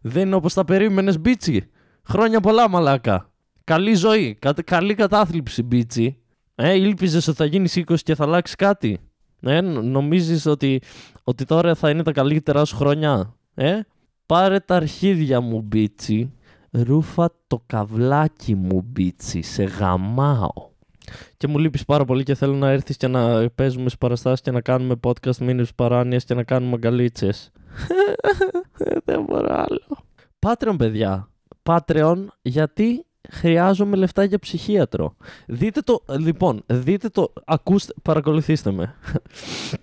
[0.00, 1.70] Δεν είναι όπως τα περίμενες, μπίτσι.
[2.02, 3.30] Χρόνια πολλά, μαλάκα.
[3.64, 4.38] Καλή ζωή.
[4.64, 6.16] καλή κατάθλιψη, μπίτσι.
[6.54, 8.98] Ε, ήλπιζες ότι θα γίνεις 20 και θα αλλάξει κάτι.
[9.40, 10.82] Ε, νομίζεις ότι,
[11.24, 13.34] ότι τώρα θα είναι τα καλύτερα σου χρόνια.
[13.54, 13.80] Ε,
[14.26, 16.32] πάρε τα αρχίδια μου, μπίτσι.
[16.70, 19.42] Ρούφα το καβλάκι μου, μπίτσι.
[19.42, 20.71] Σε γαμάω.
[21.36, 24.50] Και μου λείπεις πάρα πολύ και θέλω να έρθεις και να παίζουμε στις παραστάσεις και
[24.50, 27.52] να κάνουμε podcast μήνυ παράνοια και να κάνουμε αγκαλίτσες.
[29.04, 30.04] Δεν μπορώ άλλο.
[30.46, 31.28] Patreon, παιδιά.
[31.62, 35.16] Patreon, γιατί χρειάζομαι λεφτά για ψυχίατρο.
[35.46, 38.94] Δείτε το, λοιπόν, δείτε το, ακούστε, παρακολουθήστε με.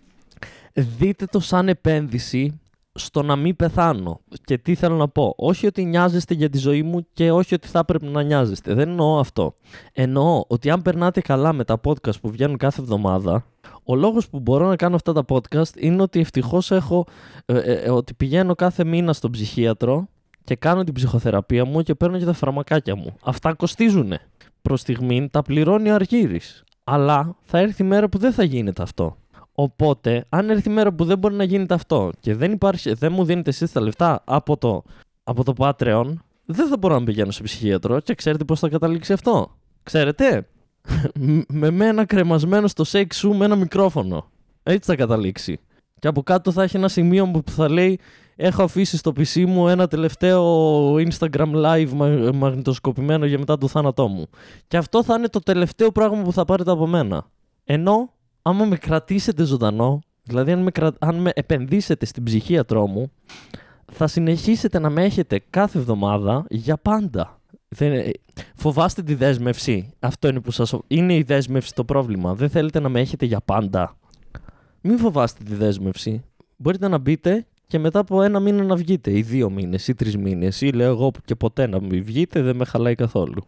[0.99, 2.59] δείτε το σαν επένδυση
[2.99, 4.19] στο να μην πεθάνω.
[4.43, 5.33] Και τι θέλω να πω.
[5.37, 8.73] Όχι ότι νοιάζεστε για τη ζωή μου και όχι ότι θα έπρεπε να νοιάζεστε.
[8.73, 9.53] Δεν εννοώ αυτό.
[9.93, 13.45] Εννοώ ότι αν περνάτε καλά με τα podcast που βγαίνουν κάθε εβδομάδα,
[13.83, 17.05] ο λόγος που μπορώ να κάνω αυτά τα podcast είναι ότι ευτυχώς έχω,
[17.45, 20.07] ε, ε, ε, ότι πηγαίνω κάθε μήνα στον ψυχίατρο
[20.43, 23.15] και κάνω την ψυχοθεραπεία μου και παίρνω και τα φαρμακάκια μου.
[23.23, 24.13] Αυτά κοστίζουν.
[24.61, 26.63] Προς στιγμή τα πληρώνει ο Αργύρης.
[26.83, 29.17] Αλλά θα έρθει η μέρα που δεν θα γίνεται αυτό.
[29.61, 33.11] Οπότε, αν έρθει η μέρα που δεν μπορεί να γίνεται αυτό και δεν, υπάρχει, δεν
[33.11, 34.83] μου δίνετε εσείς τα λεφτά από το,
[35.23, 36.13] από το Patreon,
[36.45, 39.57] δεν θα μπορώ να πηγαίνω σε ψυχίατρο και ξέρετε πώς θα καταλήξει αυτό.
[39.83, 40.47] Ξέρετε,
[41.61, 44.29] με μένα κρεμασμένο στο σεξ σου με ένα μικρόφωνο.
[44.63, 45.59] Έτσι θα καταλήξει.
[45.99, 47.99] Και από κάτω θα έχει ένα σημείο που θα λέει
[48.35, 51.89] Έχω αφήσει στο PC μου ένα τελευταίο Instagram live
[52.33, 54.27] μαγνητοσκοπημένο για μετά το θάνατό μου.
[54.67, 57.25] Και αυτό θα είναι το τελευταίο πράγμα που θα πάρετε από μένα.
[57.63, 58.13] Ενώ,
[58.49, 63.11] άμα με κρατήσετε ζωντανό, δηλαδή αν με, αν με επενδύσετε στην ψυχίατρό μου,
[63.91, 67.39] θα συνεχίσετε να με έχετε κάθε εβδομάδα για πάντα.
[67.67, 68.11] Δεν...
[68.55, 69.93] Φοβάστε τη δέσμευση.
[69.99, 70.73] Αυτό είναι που σας...
[70.87, 72.33] Είναι η δέσμευση το πρόβλημα.
[72.35, 73.97] Δεν θέλετε να με έχετε για πάντα.
[74.81, 76.23] Μην φοβάστε τη δέσμευση.
[76.57, 80.17] Μπορείτε να μπείτε και μετά από ένα μήνα να βγείτε, ή δύο μήνες, ή τρεις
[80.17, 83.45] μήνες, ή λέω εγώ και ποτέ να μην βγείτε, δεν με χαλάει καθόλου.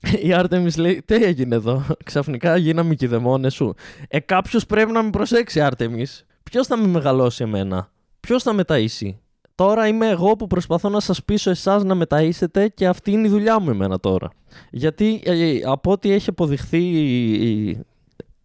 [0.26, 3.74] Η Άρτεμις λέει, τι έγινε εδώ, ξαφνικά γίναμε και δαιμόνες σου.
[4.08, 6.24] Ε, κάποιος πρέπει να με προσέξει, Άρτεμις.
[6.42, 7.90] Ποιος θα με μεγαλώσει εμένα,
[8.20, 9.14] ποιος θα με ταΐσει.
[9.54, 13.26] Τώρα είμαι εγώ που προσπαθώ να σας πείσω εσάς να με ταΐσετε και αυτή είναι
[13.26, 14.30] η δουλειά μου εμένα τώρα.
[14.70, 17.84] Γιατί ε, από ό,τι έχει αποδειχθεί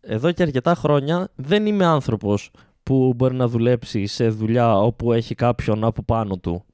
[0.02, 2.52] εδώ και αρκετά χρόνια δεν είμαι άνθρωπος
[2.84, 6.66] που μπορεί να δουλέψει σε δουλειά όπου έχει κάποιον από πάνω του.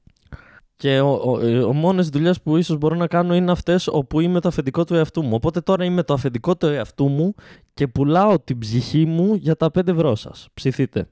[0.82, 4.40] Και ο, ο, ο μόνες δουλειές που ίσως μπορώ να κάνω είναι αυτές όπου είμαι
[4.40, 5.34] το αφεντικό του εαυτού μου.
[5.34, 7.34] Οπότε τώρα είμαι το αφεντικό του εαυτού μου
[7.74, 10.48] και πουλάω την ψυχή μου για τα 5 ευρώ σας.
[10.54, 11.08] Ψηθείτε.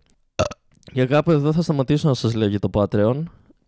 [0.93, 3.23] Για κάπου εδώ θα σταματήσω να σας λέω για το Patreon.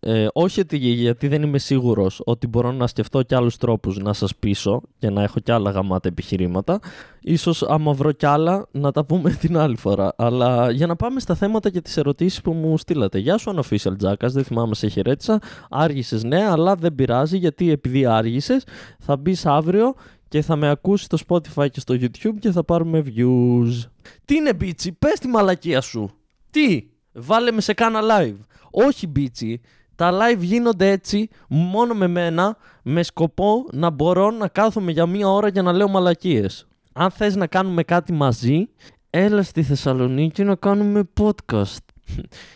[0.05, 4.13] Ε, όχι ότι, γιατί δεν είμαι σίγουρος ότι μπορώ να σκεφτώ και άλλους τρόπους να
[4.13, 6.79] σας πείσω και να έχω κι άλλα γαμάτα επιχειρήματα.
[7.21, 10.13] Ίσως άμα βρω κι άλλα να τα πούμε την άλλη φορά.
[10.17, 13.19] Αλλά για να πάμε στα θέματα και τις ερωτήσεις που μου στείλατε.
[13.19, 15.39] Γεια σου Unofficial Jackas, δεν θυμάμαι σε χαιρέτησα.
[15.69, 18.63] Άργησες ναι, αλλά δεν πειράζει γιατί επειδή άργησες
[18.99, 19.93] θα μπεις αύριο
[20.27, 23.89] και θα με ακούσεις στο Spotify και στο YouTube και θα πάρουμε views.
[24.25, 26.09] Τι είναι μπίτσι, πες τη μαλακία σου.
[26.51, 28.37] Τι, βάλε με σε κάνα live.
[28.71, 29.61] Όχι μπίτσι,
[29.95, 35.29] τα live γίνονται έτσι μόνο με μένα με σκοπό να μπορώ να κάθομαι για μία
[35.29, 36.67] ώρα για να λέω μαλακίες.
[36.93, 38.69] Αν θες να κάνουμε κάτι μαζί,
[39.09, 41.85] έλα στη Θεσσαλονίκη να κάνουμε podcast.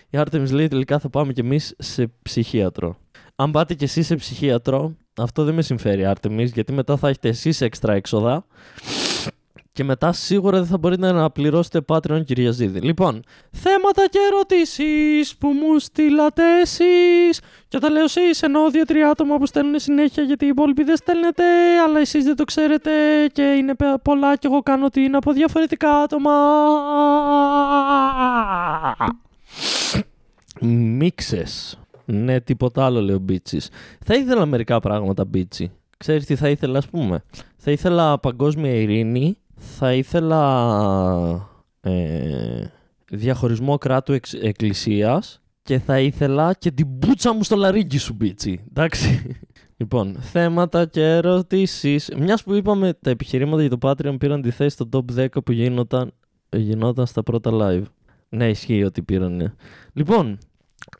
[0.09, 2.97] Η Artemis λέει τελικά θα πάμε κι εμείς σε ψυχίατρο.
[3.35, 7.27] Αν πάτε κι εσείς σε ψυχίατρο, αυτό δεν με συμφέρει Artemis, γιατί μετά θα έχετε
[7.29, 8.45] εσείς έξτρα έξοδα
[9.77, 12.79] και μετά σίγουρα δεν θα μπορείτε να πληρώσετε Patreon κυρία Ζήδη.
[12.79, 17.41] Λοιπόν, θέματα και ερωτήσεις που μου στείλατε εσείς.
[17.67, 21.43] Και όταν λέω εσείς, εννοώ δύο-τρία άτομα που στέλνουν συνέχεια γιατί οι υπόλοιποι δεν στέλνετε,
[21.85, 22.91] αλλά εσείς δεν το ξέρετε
[23.33, 26.31] και είναι πολλά και εγώ κάνω ότι είναι από διαφορετικά άτομα.
[30.61, 31.79] Μίξες.
[32.05, 33.61] Ναι, τίποτα άλλο λέω μπίτσι.
[34.05, 35.71] Θα ήθελα μερικά πράγματα μπίτσι.
[35.97, 37.23] Ξέρεις τι θα ήθελα, ας πούμε;
[37.57, 41.49] Θα ήθελα παγκόσμια ειρήνη θα ήθελα
[41.81, 42.65] ε,
[43.11, 48.63] διαχωρισμό κράτου εξ, εκκλησίας και θα ήθελα και την μπούτσα μου στο λαρίκι σου μπίτσι.
[48.69, 49.07] Εντάξει.
[49.79, 52.11] Λοιπόν, θέματα και ερωτήσεις.
[52.17, 55.51] Μιας που είπαμε τα επιχειρήματα για το Patreon πήραν τη θέση στο top 10 που
[55.51, 56.13] γινόταν,
[56.49, 57.83] γινόταν στα πρώτα live.
[58.29, 59.55] Ναι, ισχύει ότι πήραν.
[59.93, 60.37] Λοιπόν,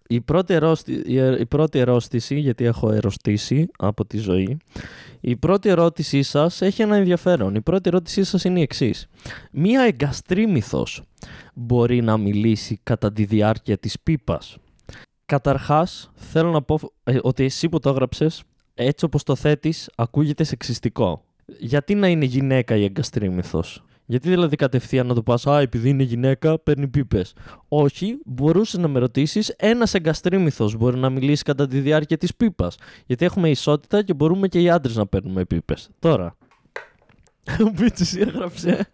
[0.07, 0.93] η πρώτη, ερώστη,
[1.39, 4.57] η πρώτη ερώτηση, γιατί έχω ερωτήσει από τη ζωή,
[5.19, 7.55] η πρώτη ερώτησή σας έχει ένα ενδιαφέρον.
[7.55, 9.07] Η πρώτη ερώτησή σας είναι η εξής.
[9.51, 11.03] Μία εγκαστρίμηθος
[11.53, 14.57] μπορεί να μιλήσει κατά τη διάρκεια της πίπας.
[15.25, 20.43] Καταρχάς, θέλω να πω ε, ότι εσύ που το έγραψες, έτσι όπως το θέτεις, ακούγεται
[20.43, 21.23] σεξιστικό.
[21.59, 26.03] Γιατί να είναι γυναίκα η εγκαστρίμηθος; Γιατί δηλαδή κατευθείαν να το πας, Α, επειδή είναι
[26.03, 27.21] γυναίκα, παίρνει πίπε.
[27.67, 32.75] Όχι, μπορούσε να με ρωτήσεις, ένας εγκαστρίμηθος μπορεί να μιλήσει κατά τη διάρκεια της πίπας.
[33.05, 35.75] Γιατί έχουμε ισότητα και μπορούμε και οι άντρες να παίρνουμε πίπε.
[35.99, 36.37] Τώρα.
[37.65, 38.87] Ο Μπίτσις έγραψε.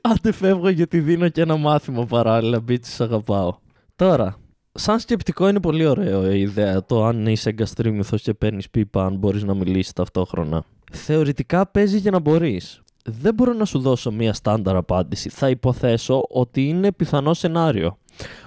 [0.00, 2.60] Άντε φεύγω γιατί δίνω και ένα μάθημα παράλληλα.
[2.60, 3.54] Μπίτσις αγαπάω.
[3.96, 4.36] Τώρα,
[4.72, 9.16] σαν σκεπτικό είναι πολύ ωραίο η ιδέα το αν είσαι εγκαστρίμηθος και παίρνεις πίπα, αν
[9.16, 10.64] μπορείς να μιλήσεις ταυτόχρονα.
[10.92, 12.82] Θεωρητικά παίζει για να μπορείς.
[13.10, 15.28] Δεν μπορώ να σου δώσω μία στάνταρ απάντηση.
[15.28, 17.98] Θα υποθέσω ότι είναι πιθανό σενάριο.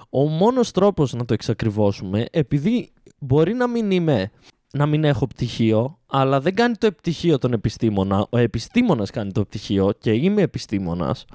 [0.10, 4.32] Ο μόνος τρόπος να το εξακριβώσουμε, επειδή μπορεί να μην είμαι,
[4.74, 8.28] να μην έχω πτυχίο, αλλά δεν κάνει το πτυχίο τον επιστήμονα.
[8.30, 11.26] Ο επιστήμονας κάνει το πτυχίο και είμαι επιστήμονας.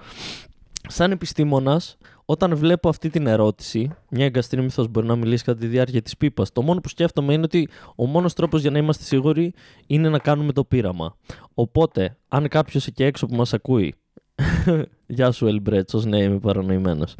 [0.88, 6.02] Σαν επιστήμονας, όταν βλέπω αυτή την ερώτηση, μια εγκαστρίμηθος μπορεί να μιλήσει κατά τη διάρκεια
[6.02, 6.52] της πίπας.
[6.52, 9.52] Το μόνο που σκέφτομαι είναι ότι ο μόνος τρόπος για να είμαστε σίγουροι
[9.86, 11.16] είναι να κάνουμε το πείραμα.
[11.54, 13.94] Οπότε, αν κάποιος εκεί έξω που μας ακούει.
[15.06, 16.02] Γεια σου, Ελμπρέτσο.
[16.06, 17.14] Ναι, είμαι παρανοημένος.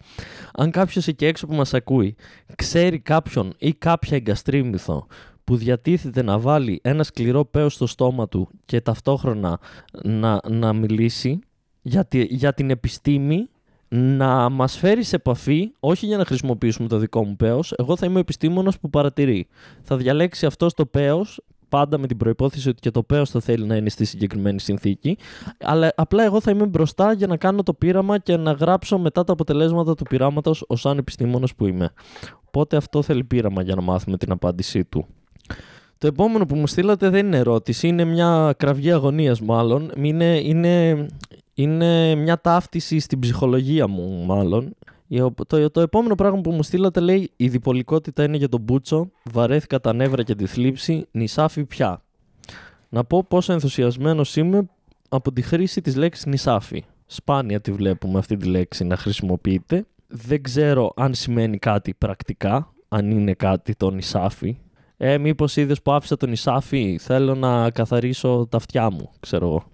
[0.53, 2.17] Αν κάποιος εκεί έξω που μας ακούει
[2.57, 5.07] ξέρει κάποιον ή κάποια εγκαστρίμηθο
[5.45, 9.61] που διατίθεται να βάλει ένα σκληρό πέος στο στόμα του και ταυτόχρονα
[10.03, 11.39] να, να μιλήσει
[11.83, 13.49] για, για την επιστήμη
[13.89, 18.07] να μας φέρει σε επαφή, όχι για να χρησιμοποιήσουμε το δικό μου πέος, εγώ θα
[18.07, 19.47] είμαι ο επιστήμονας που παρατηρεί.
[19.83, 23.67] Θα διαλέξει αυτό το πέος, πάντα με την προπόθεση ότι και το πέος θα θέλει
[23.67, 25.17] να είναι στη συγκεκριμένη συνθήκη,
[25.61, 29.25] αλλά απλά εγώ θα είμαι μπροστά για να κάνω το πείραμα και να γράψω μετά
[29.25, 31.91] τα αποτελέσματα του πειράματος ως σαν επιστήμονας που είμαι.
[32.45, 35.07] Οπότε αυτό θέλει πείραμα για να μάθουμε την απάντησή του.
[35.99, 39.93] Το επόμενο που μου στείλατε δεν είναι ερώτηση, είναι μια κραυγή αγωνίας μάλλον.
[39.97, 41.07] Είναι, είναι
[41.59, 44.75] είναι μια ταύτιση στην ψυχολογία μου, μάλλον.
[45.47, 49.11] Το, το επόμενο πράγμα που μου στείλατε λέει: Η διπολικότητα είναι για τον Μπούτσο.
[49.23, 51.07] Βαρέθηκα τα νεύρα και τη θλίψη.
[51.11, 52.03] Νησάφι πια.
[52.89, 54.67] Να πω πόσο ενθουσιασμένος είμαι
[55.09, 56.85] από τη χρήση της λέξης νησάφι.
[57.07, 59.87] Σπάνια τη βλέπουμε αυτή τη λέξη να χρησιμοποιείται.
[60.07, 64.57] Δεν ξέρω αν σημαίνει κάτι πρακτικά, αν είναι κάτι το νησάφι.
[64.97, 69.65] Ε, μήπως είδες που άφησα το νησάφι, θέλω να καθαρίσω τα αυτιά μου, ξέρω εγώ.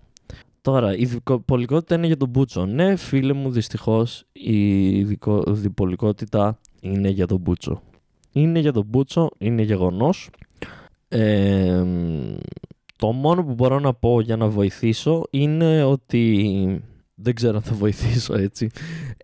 [0.63, 2.67] Τώρα, η διπολικότητα είναι για τον Μπούτσο.
[2.67, 5.03] Ναι, φίλε μου, δυστυχώς η
[5.47, 7.83] διπολικότητα είναι για τον Μπούτσο.
[8.33, 10.31] Είναι για τον Μπούτσο, είναι γεγονός.
[11.09, 11.85] Ε,
[12.97, 16.83] το μόνο που μπορώ να πω για να βοηθήσω είναι ότι.
[17.15, 18.71] Δεν ξέρω αν θα βοηθήσω έτσι.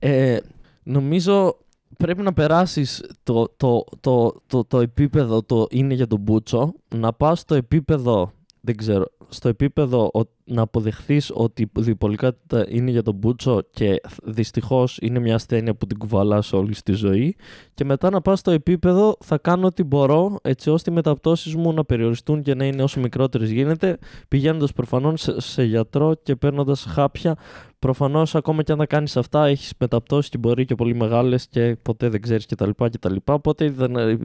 [0.00, 0.38] Ε,
[0.82, 1.56] νομίζω
[1.96, 7.12] πρέπει να περάσεις το, το, το, το, το επίπεδο το είναι για τον Μπούτσο, να
[7.12, 8.32] πας στο επίπεδο,
[8.68, 10.10] δεν ξέρω, στο επίπεδο
[10.44, 15.86] να αποδεχθείς ότι η διπολικότητα είναι για τον Μπούτσο και δυστυχώς είναι μια ασθένεια που
[15.86, 17.36] την κουβαλάς όλη στη ζωή
[17.74, 21.72] και μετά να πας στο επίπεδο θα κάνω ό,τι μπορώ έτσι ώστε οι μεταπτώσεις μου
[21.72, 23.98] να περιοριστούν και να είναι όσο μικρότερες γίνεται
[24.28, 27.36] πηγαίνοντας προφανώς σε, σε γιατρό και παίρνοντας χάπια
[27.78, 31.76] Προφανώς, ακόμα και αν τα κάνεις αυτά, έχεις μεταπτώσεις και μπορεί και πολύ μεγάλες και
[31.82, 32.70] ποτέ δεν ξέρεις κτλ.
[32.76, 33.16] κτλ.
[33.24, 33.74] Οπότε η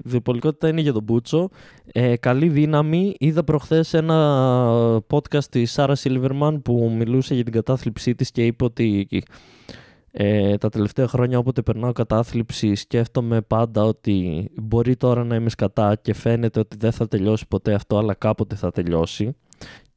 [0.04, 1.50] διπολικότητα είναι για τον Μπούτσο.
[1.86, 3.16] Ε, καλή δύναμη.
[3.20, 8.64] Είδα προχθές ένα podcast της Σάρα Σίλβερμαν που μιλούσε για την κατάθλιψή της και είπε
[8.64, 9.08] ότι
[10.12, 15.96] ε, τα τελευταία χρόνια όποτε περνάω κατάθλιψη σκέφτομαι πάντα ότι μπορεί τώρα να είμαι σκατά
[16.02, 19.36] και φαίνεται ότι δεν θα τελειώσει ποτέ αυτό αλλά κάποτε θα τελειώσει.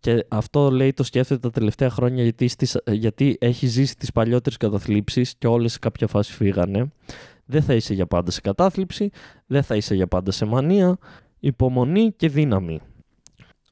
[0.01, 4.57] Και αυτό λέει το σκέφτεται τα τελευταία χρόνια γιατί, στις, γιατί έχει ζήσει τις παλιότερες
[4.57, 6.93] καταθλίψεις και όλες σε κάποια φάση φύγανε.
[7.45, 9.11] Δεν θα είσαι για πάντα σε κατάθλιψη,
[9.47, 10.99] δεν θα είσαι για πάντα σε μανία,
[11.41, 12.81] υπομονή και δύναμη.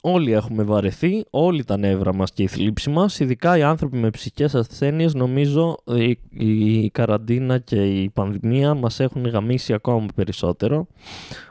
[0.00, 4.10] Όλοι έχουμε βαρεθεί, όλοι τα νεύρα μας και η θλίψη μας, ειδικά οι άνθρωποι με
[4.10, 10.86] ψυχικές ασθένειες, νομίζω η, η καραντίνα και η πανδημία μας έχουν γαμίσει ακόμα περισσότερο.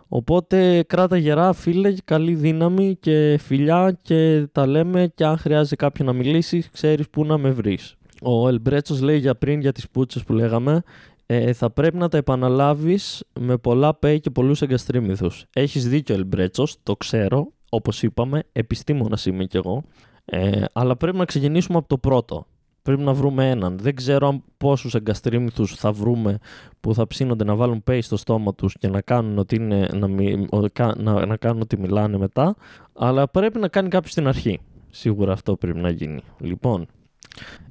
[0.07, 6.07] Οπότε κράτα γερά φίλε, καλή δύναμη και φιλιά και τα λέμε και αν χρειάζεται κάποιον
[6.07, 7.95] να μιλήσει ξέρεις πού να με βρεις.
[8.21, 10.83] Ο Ελμπρέτσος λέει για πριν για τις πούτσες που λέγαμε
[11.25, 15.45] ε, θα πρέπει να τα επαναλάβεις με πολλά pay και πολλούς εγκαστρίμηθους.
[15.53, 19.83] Έχεις δίκιο Ελμπρέτσος, το ξέρω, όπως είπαμε, επιστήμονας είμαι κι εγώ,
[20.25, 22.47] ε, αλλά πρέπει να ξεκινήσουμε από το πρώτο.
[22.83, 23.77] Πρέπει να βρούμε έναν.
[23.77, 26.37] Δεν ξέρω πόσους εγκαστρίμηθους θα βρούμε
[26.79, 30.07] που θα ψήνονται να βάλουν pay στο στόμα τους και να κάνουν, ότι είναι, να,
[30.97, 32.55] να, να κάνουν ότι μιλάνε μετά.
[32.93, 34.59] Αλλά πρέπει να κάνει κάποιος στην αρχή.
[34.89, 36.21] Σίγουρα αυτό πρέπει να γίνει.
[36.39, 36.85] Λοιπόν,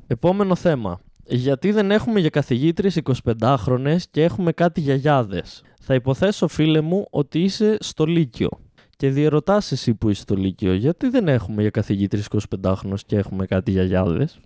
[0.06, 1.00] επόμενο θέμα.
[1.24, 7.38] Γιατί δεν έχουμε για καθηγήτρες 25χρονες και έχουμε κάτι γιαγιάδες; Θα υποθέσω φίλε μου ότι
[7.42, 8.48] είσαι στο Λύκειο.
[8.96, 12.28] Και διερωτάς εσύ που είσαι στο Λύκειο, γιατί δεν έχουμε για καθηγήτρες
[12.60, 14.40] 25χρονες και έχουμε κάτι γιαγιάδες;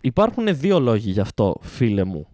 [0.00, 2.26] Υπάρχουν δύο λόγοι γι' αυτό, φίλε μου.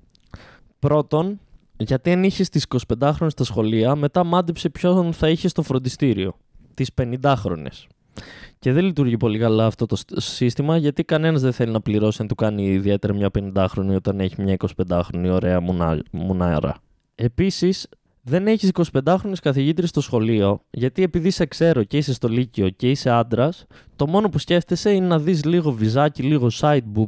[0.79, 1.41] Πρώτον,
[1.77, 6.37] γιατί αν είχες τις 25 χρόνια στα σχολεία, μετά μάντεψε ποιον θα είχες στο φροντιστήριο.
[6.75, 7.71] Τις 50 χρόνε.
[8.59, 12.29] Και δεν λειτουργεί πολύ καλά αυτό το σύστημα γιατί κανένας δεν θέλει να πληρώσει αν
[12.29, 14.57] του κάνει ιδιαίτερα μια 50χρονη όταν έχει μια
[14.87, 15.61] 25χρονη ωραία
[16.11, 16.77] μουνάρα.
[17.15, 17.89] Επίσης,
[18.25, 22.91] δεν έχεις 25χρονε καθηγήτρε στο σχολείο, γιατί επειδή σε ξέρω και είσαι στο Λύκειο και
[22.91, 23.67] είσαι άντρας,
[23.97, 27.07] το μόνο που σκέφτεσαι είναι να δεις λίγο βυζάκι, λίγο sideboob.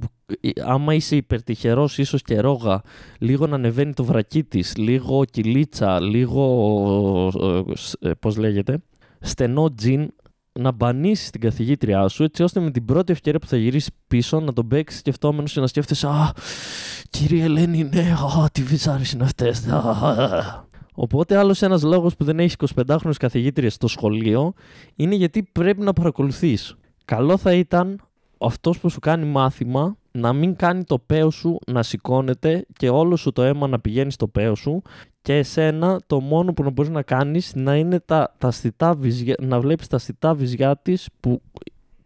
[0.64, 2.80] Άμα είσαι υπερτυχερός, ίσως και ρόγα,
[3.18, 7.64] λίγο να ανεβαίνει το βρακί της, λίγο κυλίτσα, λίγο.
[8.00, 8.82] Ε, Πώς λέγεται,
[9.20, 10.10] στενό τζιν,
[10.52, 14.40] να μπανίσεις την καθηγήτριά σου, έτσι ώστε με την πρώτη ευκαιρία που θα γυρίσεις πίσω
[14.40, 16.32] να τον παίξεις σκεφτόμενος και να σκέφτεσαι Α,
[17.10, 18.12] κύριε Ελένη, ναι,
[18.42, 19.62] α, τι βυζάρι είναι αυτές.
[20.94, 24.52] Οπότε άλλος ένας λόγος που δεν έχεις 25χρονε καθηγήτριες στο σχολείο
[24.96, 26.76] είναι γιατί πρέπει να παρακολουθείς.
[27.04, 28.00] Καλό θα ήταν
[28.38, 33.16] αυτός που σου κάνει μάθημα να μην κάνει το παίο σου να σηκώνεται και όλο
[33.16, 34.82] σου το αίμα να πηγαίνει στο παίο σου
[35.22, 39.34] και εσένα το μόνο που να μπορείς να κάνεις να είναι τα, τα στιτά βυζιά,
[39.40, 41.42] να βλέπεις τα στιτά βυζιά της που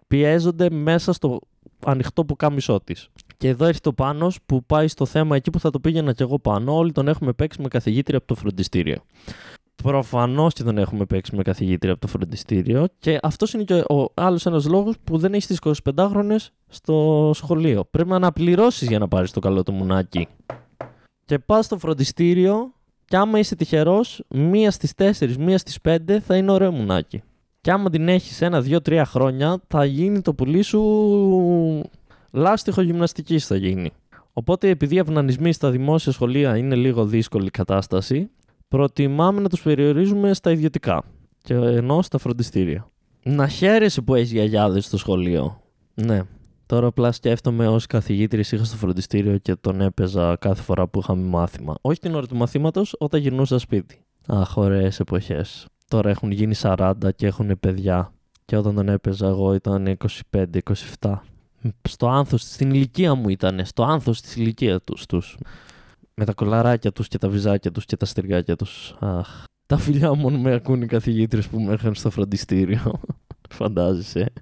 [0.07, 1.41] πιέζονται μέσα στο
[1.85, 3.09] ανοιχτό που κάμισό της.
[3.39, 6.23] Και εδώ έρχεται ο πάνω που πάει στο θέμα εκεί που θα το πήγαινα κι
[6.23, 6.77] εγώ πάνω.
[6.77, 9.03] Όλοι τον έχουμε παίξει με καθηγήτρια από το φροντιστήριο.
[9.83, 12.87] Προφανώς και τον έχουμε παίξει με καθηγήτρια από το φροντιστήριο.
[12.99, 16.37] Και αυτός είναι και ο άλλος ένας λόγος που δεν έχεις τις 25χρονε
[16.69, 17.85] στο σχολείο.
[17.91, 20.29] Πρέπει να αναπληρώσεις για να πάρεις το καλό του μουνάκι.
[21.25, 22.73] Και πας στο φροντιστήριο,
[23.05, 27.23] και άμα είσαι τυχερός, μία στις 4, μία στις 5 θα είναι ωραίο μουνάκι.
[27.61, 30.81] Και άμα την έχεις ένα, δύο, τρία χρόνια, θα γίνει το πουλί σου
[32.31, 33.91] λάστιχο γυμναστικής θα γίνει.
[34.33, 38.31] Οπότε, επειδή οι αυνανισμοί στα δημόσια σχολεία είναι λίγο δύσκολη κατάσταση,
[38.69, 41.05] προτιμάμε να τους περιορίζουμε στα ιδιωτικά.
[41.43, 42.91] Και ενώ στα φροντιστήρια.
[43.23, 45.61] Να χαίρεσαι που έχεις γιαγιάδες στο σχολείο.
[45.95, 46.21] Ναι.
[46.67, 51.23] Τώρα απλά σκέφτομαι ως καθηγήτριας είχα στο φροντιστήριο και τον έπαιζα κάθε φορά που είχαμε
[51.23, 51.75] μάθημα.
[51.81, 54.05] Όχι την ώρα του μαθήματος, όταν γυρνούσα σπίτι.
[54.27, 55.67] Αχ, ωραίε εποχές.
[55.89, 58.13] Τώρα έχουν γίνει 40 και έχουν παιδιά.
[58.45, 59.97] Και όταν τον έπαιζα εγώ ήταν
[61.01, 61.21] 25-27
[61.89, 65.39] στο άνθος, στην ηλικία μου ήταν, στο άνθος της ηλικία τους, τους.
[66.15, 68.95] Με τα κολαράκια τους και τα βυζάκια τους και τα στεργάκια τους.
[68.99, 69.45] Αχ.
[69.67, 73.01] Τα φιλιά μου με ακούν οι καθηγήτρες που με έρχαν στο φροντιστήριο.
[73.59, 74.33] Φαντάζεσαι.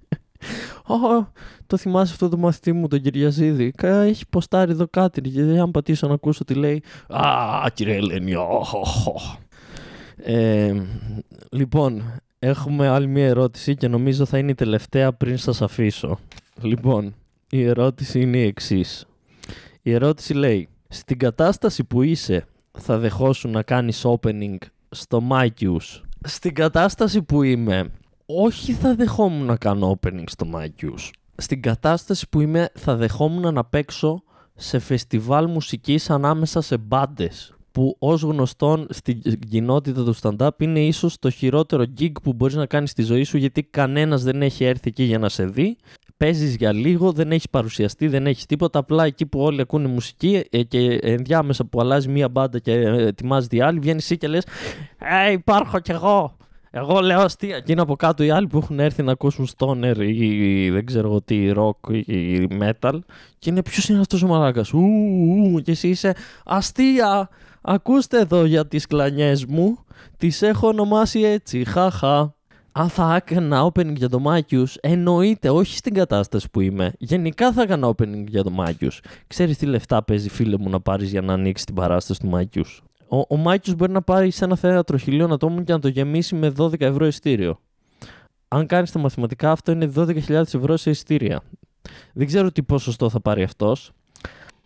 [0.87, 1.27] Oh,
[1.67, 5.29] το θυμάσαι αυτό το μαθητή μου, τον Κυριαζίδη; Έχει ποστάρει εδώ κάτι.
[5.29, 6.83] Γιατί αν πατήσω να ακούσω τι λέει.
[7.09, 8.35] Α, κύριε Ελένη.
[10.17, 10.75] Ε,
[11.51, 16.19] λοιπόν, έχουμε άλλη μία ερώτηση και νομίζω θα είναι η τελευταία πριν σας αφήσω.
[16.63, 17.15] Λοιπόν,
[17.51, 19.07] η ερώτηση είναι η εξής.
[19.83, 22.47] Η ερώτηση λέει, στην κατάσταση που είσαι
[22.79, 24.57] θα δεχόσουν να κάνεις opening
[24.91, 26.01] στο MyQs.
[26.21, 27.91] Στην κατάσταση που είμαι,
[28.27, 31.11] όχι θα δεχόμουν να κάνω opening στο MyQs.
[31.37, 34.23] Στην κατάσταση που είμαι θα δεχόμουν να παίξω
[34.55, 41.19] σε φεστιβάλ μουσικής ανάμεσα σε μπάντες που ως γνωστόν στην κοινότητα του stand-up είναι ίσως
[41.19, 44.89] το χειρότερο gig που μπορείς να κάνεις στη ζωή σου γιατί κανένας δεν έχει έρθει
[44.89, 45.77] εκεί για να σε δει
[46.17, 48.79] παίζεις για λίγο, δεν έχεις παρουσιαστεί, δεν έχεις τίποτα.
[48.79, 53.57] Απλά εκεί που όλοι ακούνε μουσική ε, και ενδιάμεσα που αλλάζει μία μπάντα και ετοιμάζεται
[53.57, 54.47] η άλλη, βγαίνεις εσύ και λες:
[55.27, 56.37] Ε, υπάρχω κι εγώ.
[56.71, 57.61] Εγώ λέω αστεία.
[57.61, 61.09] Και είναι από κάτω οι άλλοι που έχουν έρθει να ακούσουν stoner ή δεν ξέρω
[61.09, 62.99] εγώ τι, rock ή metal.
[63.39, 66.15] Και είναι ποιος είναι αυτός ο μαλάκας; Ου, και εσύ είσαι
[66.45, 67.29] αστεία.
[67.61, 69.79] Ακούστε εδώ για τις κλανιές μου.
[70.17, 71.65] Τις έχω ονομάσει έτσι.
[71.65, 72.36] Χαχα
[72.79, 76.93] αν θα έκανα opening για το Μάκιους, εννοείται, όχι στην κατάσταση που είμαι.
[76.99, 79.01] Γενικά θα έκανα opening για το Μάκιους.
[79.27, 82.83] Ξέρεις τι λεφτά παίζει φίλε μου να πάρεις για να ανοίξεις την παράσταση του Μάκιους.
[83.09, 86.35] Ο, ο Μάκιους μπορεί να πάρει σε ένα θέατρο χιλίων ατόμων και να το γεμίσει
[86.35, 87.61] με 12 ευρώ ειστήριο.
[88.49, 91.43] Αν κάνεις τα μαθηματικά αυτό είναι 12.000 ευρώ σε ειστήρια.
[92.13, 93.93] Δεν ξέρω τι ποσοστό θα πάρει αυτός.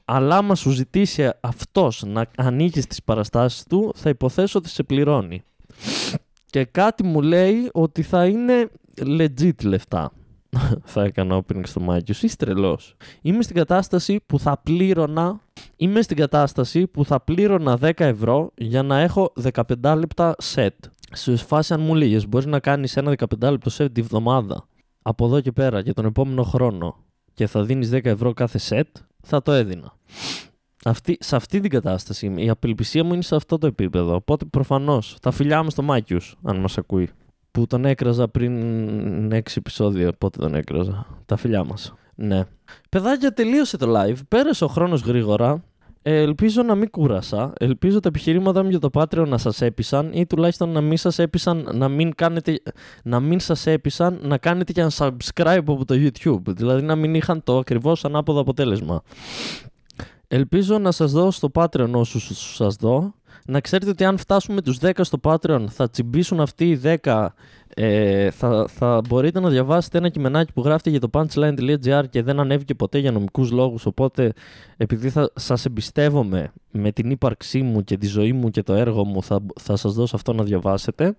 [0.05, 5.43] Αλλά άμα σου ζητήσει αυτός να ανοίξεις τις παραστάσεις του, θα υποθέσω ότι σε πληρώνει.
[6.51, 10.13] Και κάτι μου λέει ότι θα είναι legit λεφτά.
[10.93, 12.15] θα έκανα opening στο Μάκιο.
[12.21, 12.97] Είσαι τρελός.
[13.23, 15.41] Είμαι στην κατάσταση που θα πλήρωνα.
[15.77, 20.69] Είμαι στην κατάσταση που θα πλήρωνα 10 ευρώ για να έχω 15 λεπτά set.
[21.13, 24.67] Σε φάση αν μου λέγες, μπορείς να κάνεις ένα 15 λεπτό set τη βδομάδα
[25.03, 26.97] από εδώ και πέρα για τον επόμενο χρόνο
[27.35, 29.97] και θα δίνεις 10 ευρώ κάθε set, θα το έδινα.
[30.85, 34.15] Αυτή, σε αυτή την κατάσταση η απελπισία μου είναι σε αυτό το επίπεδο.
[34.15, 37.11] Οπότε προφανώς τα φιλιά μου στο Μάκιους, αν μας ακούει.
[37.51, 40.13] Που τον έκραζα πριν 6 επεισόδια.
[40.19, 41.07] Πότε τον έκραζα.
[41.27, 41.95] Τα φιλιά μας.
[42.15, 42.45] Ναι.
[42.89, 44.19] Παιδάκια, τελείωσε το live.
[44.29, 45.63] Πέρασε ο χρόνος γρήγορα.
[46.03, 47.53] Ε, ελπίζω να μην κούρασα.
[47.59, 51.19] Ελπίζω τα επιχειρήματα μου για το Patreon να σας έπεισαν ή τουλάχιστον να μην σας
[51.19, 52.63] έπεισαν να μην, κάνετε,
[53.03, 56.43] να μην σας έπεισαν να κάνετε και ένα subscribe από το YouTube.
[56.47, 59.03] Δηλαδή να μην είχαν το ακριβώς ανάποδο αποτέλεσμα.
[60.33, 63.15] Ελπίζω να σας δω στο Patreon όσους σας δω,
[63.47, 67.27] Να ξέρετε ότι αν φτάσουμε τους 10 στο Patreon θα τσιμπήσουν αυτοί οι 10
[67.75, 72.41] ε, θα, θα μπορείτε να διαβάσετε ένα κειμενάκι που γράφεται για το punchline.gr και δεν
[72.41, 73.87] ανέβηκε ποτέ για νομικούς λόγους.
[73.87, 74.33] Οπότε
[74.77, 79.05] επειδή θα σας εμπιστεύομαι με την ύπαρξή μου και τη ζωή μου και το έργο
[79.05, 81.17] μου θα, θα σας δώσω αυτό να διαβάσετε.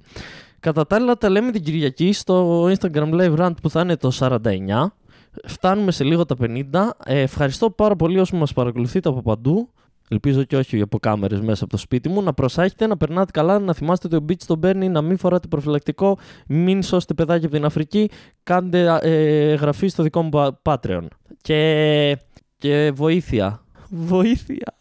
[0.60, 4.12] Κατά τα άλλα τα λέμε την Κυριακή στο Instagram Live Rant που θα είναι το
[4.20, 4.38] 49
[5.46, 6.90] Φτάνουμε σε λίγο τα 50.
[7.06, 9.70] Ε, ευχαριστώ πάρα πολύ όσοι μας παρακολουθείτε από παντού.
[10.10, 12.22] Ελπίζω και όχι από κάμερες μέσα από το σπίτι μου.
[12.22, 15.48] Να προσέχετε, να περνάτε καλά, να θυμάστε ότι ο Μπίτ τον παίρνει, να μην φοράτε
[15.48, 16.18] προφυλακτικό,
[16.48, 18.10] μην σώσετε παιδάκια από την Αφρική.
[18.44, 21.06] Κάντε ε, γραφή στο δικό μου Patreon.
[21.42, 22.18] Και,
[22.58, 23.62] και βοήθεια.
[23.90, 24.74] Βοήθεια.